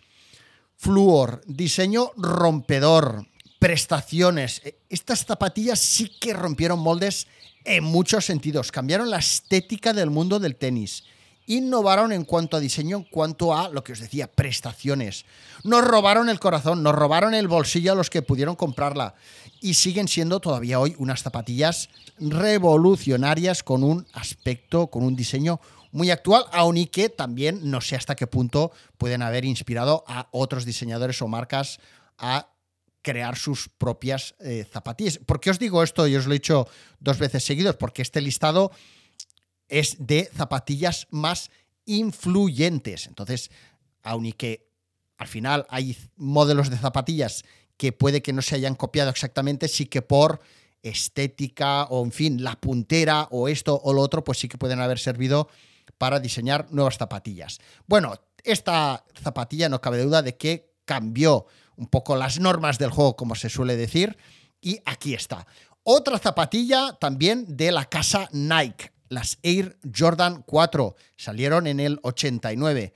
flúor, 0.77 1.41
diseño 1.47 2.11
rompedor, 2.15 3.25
prestaciones. 3.57 4.61
E, 4.63 4.77
estas 4.89 5.25
zapatillas 5.25 5.79
sí 5.79 6.11
que 6.19 6.33
rompieron 6.33 6.79
moldes 6.79 7.25
en 7.65 7.83
muchos 7.83 8.25
sentidos, 8.25 8.71
cambiaron 8.71 9.09
la 9.09 9.17
estética 9.17 9.91
del 9.91 10.11
mundo 10.11 10.39
del 10.39 10.55
tenis. 10.55 11.05
Innovaron 11.49 12.11
en 12.11 12.25
cuanto 12.25 12.57
a 12.57 12.59
diseño, 12.59 12.97
en 12.97 13.03
cuanto 13.05 13.57
a 13.57 13.69
lo 13.69 13.83
que 13.83 13.93
os 13.93 13.99
decía, 13.99 14.31
prestaciones. 14.31 15.25
Nos 15.63 15.83
robaron 15.83 16.29
el 16.29 16.39
corazón, 16.39 16.83
nos 16.83 16.93
robaron 16.93 17.33
el 17.33 17.47
bolsillo 17.47 17.91
a 17.91 17.95
los 17.95 18.11
que 18.11 18.21
pudieron 18.21 18.55
comprarla. 18.55 19.15
Y 19.59 19.73
siguen 19.73 20.07
siendo 20.07 20.41
todavía 20.41 20.79
hoy 20.79 20.95
unas 20.99 21.23
zapatillas 21.23 21.89
revolucionarias 22.19 23.63
con 23.63 23.83
un 23.83 24.05
aspecto, 24.13 24.91
con 24.91 25.01
un 25.01 25.15
diseño 25.15 25.59
muy 25.91 26.11
actual, 26.11 26.45
aun 26.51 26.77
y 26.77 26.85
que 26.85 27.09
también 27.09 27.61
no 27.63 27.81
sé 27.81 27.95
hasta 27.95 28.15
qué 28.15 28.27
punto 28.27 28.71
pueden 28.99 29.23
haber 29.23 29.43
inspirado 29.43 30.03
a 30.05 30.27
otros 30.29 30.65
diseñadores 30.65 31.19
o 31.23 31.27
marcas 31.27 31.79
a 32.19 32.49
crear 33.01 33.35
sus 33.35 33.69
propias 33.69 34.35
eh, 34.39 34.67
zapatillas. 34.71 35.17
¿Por 35.25 35.39
qué 35.39 35.49
os 35.49 35.57
digo 35.57 35.81
esto? 35.81 36.07
Y 36.07 36.15
os 36.15 36.27
lo 36.27 36.33
he 36.33 36.35
dicho 36.35 36.67
dos 36.99 37.17
veces 37.17 37.43
seguidos, 37.43 37.75
porque 37.75 38.03
este 38.03 38.21
listado 38.21 38.71
es 39.69 39.95
de 39.99 40.29
zapatillas 40.35 41.07
más 41.11 41.51
influyentes. 41.85 43.07
Entonces, 43.07 43.51
aun 44.03 44.25
y 44.25 44.33
que 44.33 44.69
al 45.17 45.27
final 45.27 45.65
hay 45.69 45.97
modelos 46.15 46.69
de 46.69 46.77
zapatillas 46.77 47.43
que 47.77 47.91
puede 47.91 48.21
que 48.21 48.33
no 48.33 48.41
se 48.41 48.55
hayan 48.55 48.75
copiado 48.75 49.09
exactamente, 49.09 49.67
sí 49.67 49.85
que 49.85 50.01
por 50.01 50.41
estética 50.81 51.83
o 51.85 52.03
en 52.03 52.11
fin, 52.11 52.43
la 52.43 52.59
puntera 52.59 53.27
o 53.31 53.47
esto 53.47 53.79
o 53.83 53.93
lo 53.93 54.01
otro, 54.01 54.23
pues 54.23 54.39
sí 54.39 54.47
que 54.47 54.57
pueden 54.57 54.79
haber 54.79 54.99
servido 54.99 55.49
para 55.97 56.19
diseñar 56.19 56.67
nuevas 56.71 56.97
zapatillas. 56.97 57.59
Bueno, 57.87 58.13
esta 58.43 59.03
zapatilla 59.21 59.69
no 59.69 59.81
cabe 59.81 60.01
duda 60.01 60.21
de 60.21 60.37
que 60.37 60.73
cambió 60.85 61.45
un 61.75 61.87
poco 61.87 62.15
las 62.15 62.39
normas 62.39 62.77
del 62.77 62.91
juego, 62.91 63.15
como 63.15 63.35
se 63.35 63.49
suele 63.49 63.75
decir, 63.75 64.17
y 64.61 64.79
aquí 64.85 65.13
está. 65.13 65.45
Otra 65.83 66.19
zapatilla 66.19 66.97
también 66.99 67.45
de 67.57 67.71
la 67.71 67.85
casa 67.85 68.29
Nike, 68.31 68.91
las 69.09 69.39
Air 69.43 69.77
Jordan 69.95 70.43
4, 70.45 70.95
salieron 71.17 71.67
en 71.67 71.79
el 71.79 71.99
89. 72.03 72.93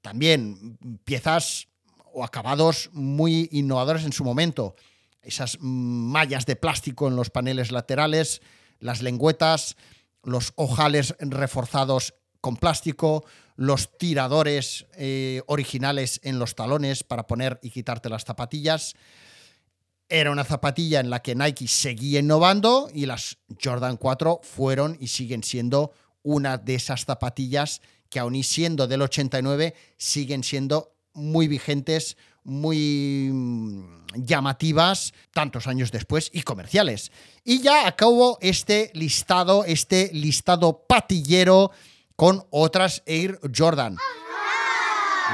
También 0.00 0.78
piezas 1.04 1.68
o 2.12 2.24
acabados 2.24 2.90
muy 2.92 3.48
innovadores 3.52 4.04
en 4.04 4.12
su 4.12 4.24
momento. 4.24 4.74
Esas 5.22 5.58
mallas 5.60 6.46
de 6.46 6.56
plástico 6.56 7.08
en 7.08 7.16
los 7.16 7.30
paneles 7.30 7.70
laterales, 7.70 8.40
las 8.78 9.02
lengüetas, 9.02 9.76
los 10.22 10.52
ojales 10.56 11.14
reforzados 11.18 12.14
con 12.40 12.56
plástico, 12.56 13.24
los 13.56 13.96
tiradores 13.98 14.86
eh, 14.94 15.42
originales 15.46 16.20
en 16.22 16.38
los 16.38 16.54
talones 16.54 17.02
para 17.02 17.26
poner 17.26 17.58
y 17.62 17.70
quitarte 17.70 18.08
las 18.08 18.24
zapatillas. 18.24 18.94
Era 20.08 20.30
una 20.30 20.44
zapatilla 20.44 21.00
en 21.00 21.10
la 21.10 21.20
que 21.20 21.34
Nike 21.34 21.66
seguía 21.66 22.20
innovando 22.20 22.88
y 22.94 23.06
las 23.06 23.38
Jordan 23.62 23.96
4 23.96 24.40
fueron 24.42 24.96
y 25.00 25.08
siguen 25.08 25.42
siendo 25.42 25.92
una 26.22 26.58
de 26.58 26.76
esas 26.76 27.04
zapatillas 27.04 27.80
que 28.08 28.20
aun 28.20 28.36
y 28.36 28.44
siendo 28.44 28.86
del 28.86 29.02
89 29.02 29.74
siguen 29.96 30.44
siendo 30.44 30.92
muy 31.12 31.48
vigentes, 31.48 32.16
muy 32.44 33.30
mm, 33.32 33.84
llamativas 34.14 35.12
tantos 35.32 35.66
años 35.66 35.90
después 35.90 36.30
y 36.32 36.42
comerciales. 36.42 37.10
Y 37.42 37.60
ya 37.60 37.88
acabo 37.88 38.38
este 38.40 38.92
listado, 38.94 39.64
este 39.64 40.10
listado 40.12 40.84
patillero 40.86 41.72
con 42.14 42.46
otras 42.50 43.02
Air 43.06 43.40
Jordan. 43.56 43.96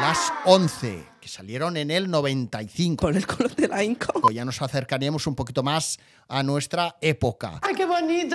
Las 0.01 0.33
11 0.47 1.12
que 1.23 1.29
salieron 1.29 1.77
en 1.77 1.93
el 1.93 2.11
95. 2.11 3.07
Con 3.07 3.17
el 3.17 3.25
color 3.25 3.55
de 3.55 3.69
la 3.69 3.85
Inco. 3.85 4.29
Ya 4.33 4.45
nos 4.45 4.61
acercaríamos 4.61 5.29
un 5.29 5.37
poquito 5.37 5.63
más 5.63 6.01
a 6.27 6.43
nuestra 6.43 6.97
época. 7.01 7.61
¡Ay, 7.63 7.77
qué 7.77 7.87
bonito! 7.87 8.35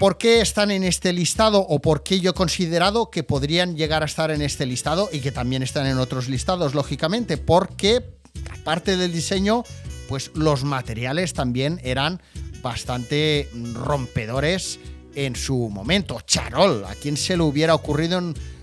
¿Por 0.00 0.18
qué 0.18 0.40
están 0.40 0.72
en 0.72 0.82
este 0.82 1.12
listado 1.12 1.60
o 1.60 1.80
por 1.80 2.02
qué 2.02 2.18
yo 2.18 2.32
he 2.32 2.34
considerado 2.34 3.08
que 3.08 3.22
podrían 3.22 3.76
llegar 3.76 4.02
a 4.02 4.06
estar 4.06 4.32
en 4.32 4.42
este 4.42 4.66
listado 4.66 5.08
y 5.12 5.20
que 5.20 5.30
también 5.30 5.62
están 5.62 5.86
en 5.86 5.98
otros 5.98 6.28
listados, 6.28 6.74
lógicamente? 6.74 7.36
Porque, 7.36 8.02
aparte 8.50 8.96
del 8.96 9.12
diseño, 9.12 9.62
pues 10.08 10.32
los 10.34 10.64
materiales 10.64 11.34
también 11.34 11.80
eran 11.84 12.20
bastante 12.62 13.48
rompedores 13.74 14.80
en 15.14 15.36
su 15.36 15.70
momento. 15.70 16.20
Charol, 16.22 16.84
¿a 16.84 16.96
quién 16.96 17.16
se 17.16 17.36
le 17.36 17.44
hubiera 17.44 17.76
ocurrido 17.76 18.20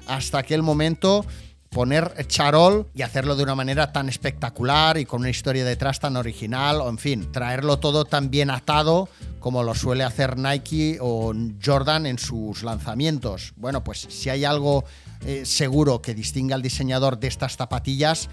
hasta 0.08 0.40
aquel 0.40 0.62
momento 0.62 1.26
poner 1.72 2.28
charol 2.28 2.90
y 2.94 3.02
hacerlo 3.02 3.38
de 3.38 3.44
una 3.44 3.56
manera 3.56 3.94
tan 3.94 4.10
espectacular 4.10 4.98
y 4.98 5.06
con 5.06 5.22
una 5.22 5.30
historia 5.30 5.64
detrás 5.64 6.02
tan 6.02 6.18
original, 6.18 6.82
o 6.82 6.90
en 6.90 6.98
fin, 6.98 7.32
traerlo 7.32 7.80
todo 7.80 8.04
tan 8.04 8.30
bien 8.30 8.50
atado 8.50 9.08
como 9.40 9.64
lo 9.64 9.74
suele 9.74 10.04
hacer 10.04 10.38
Nike 10.38 10.98
o 11.00 11.34
Jordan 11.64 12.06
en 12.08 12.20
sus 12.20 12.64
lanzamientos. 12.64 13.54
Bueno, 13.56 13.86
pues 13.86 14.06
si 14.10 14.30
hay 14.30 14.44
algo 14.44 14.84
eh, 15.26 15.46
seguro 15.46 16.02
que 16.02 16.14
distingue 16.14 16.54
al 16.54 16.62
diseñador 16.62 17.18
de 17.18 17.30
estas 17.30 17.56
zapatillas, 17.56 18.28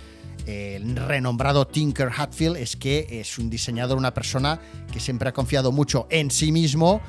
el 0.47 0.97
renombrado 0.97 1.65
Tinker 1.67 2.11
Hatfield 2.17 2.57
es 2.57 2.75
que 2.75 3.07
es 3.21 3.39
un 3.39 3.51
diseñador, 3.51 3.99
una 3.99 4.15
persona 4.15 4.59
que 4.93 4.99
siempre 4.99 5.29
ha 5.29 5.33
confiado 5.33 5.71
mucho 5.71 6.09
en 6.11 6.33
sí 6.33 6.51
mismo 6.51 7.01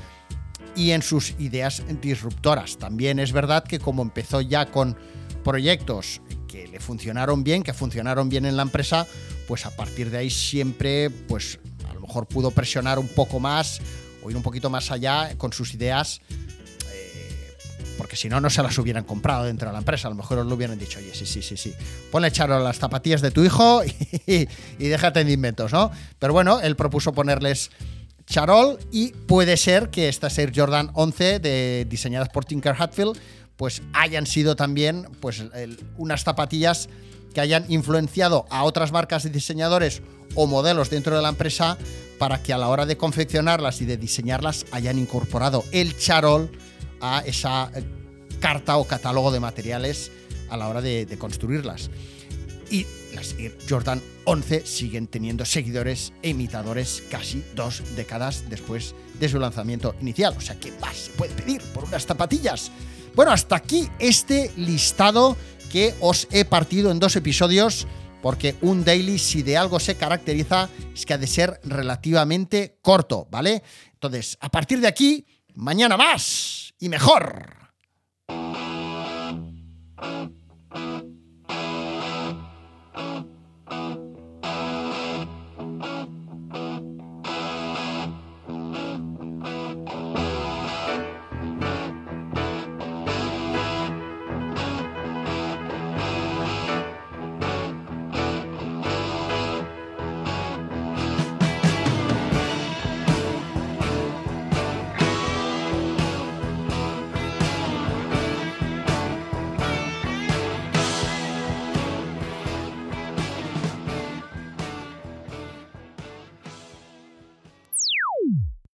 y 0.75 0.91
en 0.91 1.01
sus 1.01 1.31
ideas 1.39 1.81
disruptoras. 2.01 2.77
También 2.77 3.17
es 3.17 3.31
verdad 3.31 3.63
que 3.63 3.79
como 3.79 4.03
empezó 4.03 4.41
ya 4.41 4.67
con 4.67 4.95
proyectos 5.43 6.21
que 6.47 6.67
le 6.67 6.79
funcionaron 6.79 7.43
bien, 7.43 7.63
que 7.63 7.73
funcionaron 7.73 8.29
bien 8.29 8.45
en 8.45 8.57
la 8.57 8.63
empresa, 8.63 9.07
pues 9.47 9.65
a 9.65 9.75
partir 9.75 10.09
de 10.09 10.17
ahí 10.17 10.29
siempre, 10.29 11.09
pues 11.09 11.59
a 11.89 11.93
lo 11.93 12.01
mejor 12.01 12.27
pudo 12.27 12.51
presionar 12.51 12.99
un 12.99 13.07
poco 13.07 13.39
más 13.39 13.81
o 14.23 14.29
ir 14.29 14.35
un 14.35 14.43
poquito 14.43 14.69
más 14.69 14.91
allá 14.91 15.35
con 15.37 15.53
sus 15.53 15.73
ideas, 15.73 16.21
eh, 16.91 17.55
porque 17.97 18.15
si 18.15 18.29
no, 18.29 18.41
no 18.41 18.49
se 18.49 18.61
las 18.61 18.77
hubieran 18.77 19.03
comprado 19.03 19.45
dentro 19.45 19.67
de 19.67 19.73
la 19.73 19.79
empresa. 19.79 20.07
A 20.07 20.11
lo 20.11 20.17
mejor 20.17 20.39
os 20.39 20.45
lo 20.45 20.55
hubieran 20.55 20.77
dicho, 20.77 20.99
oye, 20.99 21.13
sí, 21.13 21.25
sí, 21.25 21.41
sí, 21.41 21.57
sí, 21.57 21.73
ponle 22.11 22.27
echar 22.27 22.49
las 22.49 22.77
zapatillas 22.77 23.21
de 23.21 23.31
tu 23.31 23.43
hijo 23.43 23.81
y, 24.27 24.47
déjate 24.77 25.23
de 25.23 25.31
inventos, 25.31 25.71
¿no? 25.71 25.91
Pero 26.17 26.33
bueno, 26.33 26.59
él 26.61 26.75
propuso 26.75 27.13
ponerles 27.13 27.71
charol 28.25 28.77
y 28.91 29.11
puede 29.11 29.57
ser 29.57 29.89
que 29.89 30.09
estas 30.09 30.37
Air 30.37 30.51
Jordan 30.55 30.91
11 30.93 31.39
de, 31.39 31.87
diseñadas 31.89 32.29
por 32.29 32.45
Tinker 32.45 32.75
Hatfield 32.77 33.17
pues 33.59 33.81
hayan 33.91 34.25
sido 34.25 34.55
también 34.55 35.05
pues, 35.19 35.43
unas 35.97 36.23
zapatillas 36.23 36.87
que 37.33 37.41
hayan 37.41 37.65
influenciado 37.67 38.45
a 38.49 38.63
otras 38.63 38.93
marcas 38.93 39.23
de 39.23 39.31
diseñadores 39.31 40.01
o 40.35 40.47
modelos 40.47 40.89
dentro 40.89 41.13
de 41.13 41.21
la 41.21 41.27
empresa 41.27 41.77
para 42.17 42.41
que 42.41 42.53
a 42.53 42.57
la 42.57 42.69
hora 42.69 42.85
de 42.85 42.95
confeccionarlas 42.95 43.81
y 43.81 43.85
de 43.85 43.97
diseñarlas 43.97 44.65
hayan 44.71 44.97
incorporado 44.97 45.65
el 45.73 45.97
charol 45.97 46.49
a 47.01 47.21
esa 47.25 47.69
eh, 47.75 47.83
carta 48.39 48.77
o 48.77 48.87
catálogo 48.87 49.29
de 49.29 49.41
materiales 49.41 50.09
a 50.49 50.55
la 50.55 50.69
hora 50.69 50.81
de, 50.81 51.05
construirlas. 51.19 51.89
Y 52.71 52.87
las 53.13 53.35
Jordan 53.69 54.01
11 54.23 54.65
siguen 54.65 55.07
teniendo 55.07 55.43
seguidores 55.43 56.13
e 56.21 56.29
imitadores 56.29 57.03
casi 57.11 57.43
dos 57.55 57.83
décadas 57.97 58.45
después 58.49 58.95
de 59.19 59.27
su 59.27 59.37
lanzamiento 59.37 59.95
inicial. 59.99 60.33
O 60.37 60.41
sea, 60.41 60.57
¿qué 60.57 60.71
más 60.79 60.95
se 60.95 61.11
puede 61.11 61.33
pedir 61.33 61.61
por 61.73 61.83
unas 61.83 62.05
zapatillas? 62.05 62.71
Bueno, 63.19 63.33
hasta 63.33 63.57
aquí 63.57 63.89
este 63.99 64.49
listado 64.55 65.35
que 65.73 65.93
os 65.99 66.25
he 66.31 66.45
partido 66.45 66.89
en 66.89 66.99
dos 66.99 67.17
episodios 67.17 67.85
porque 68.21 68.55
un 68.61 68.85
daily, 68.85 69.19
si 69.19 69.43
de 69.43 69.57
algo 69.57 69.77
se 69.81 69.97
caracteriza, 69.97 70.69
es 70.95 71.05
que 71.05 71.15
ha 71.15 71.17
de 71.17 71.27
ser 71.27 71.59
relativamente 71.65 72.79
corto, 72.81 73.27
¿vale? 73.29 73.61
Entonces, 73.91 74.37
a 74.39 74.47
partir 74.47 74.79
de 74.79 74.87
aquí, 74.87 75.25
mañana 75.55 75.97
más 75.97 76.73
y 76.79 76.87
mejor. 76.87 77.68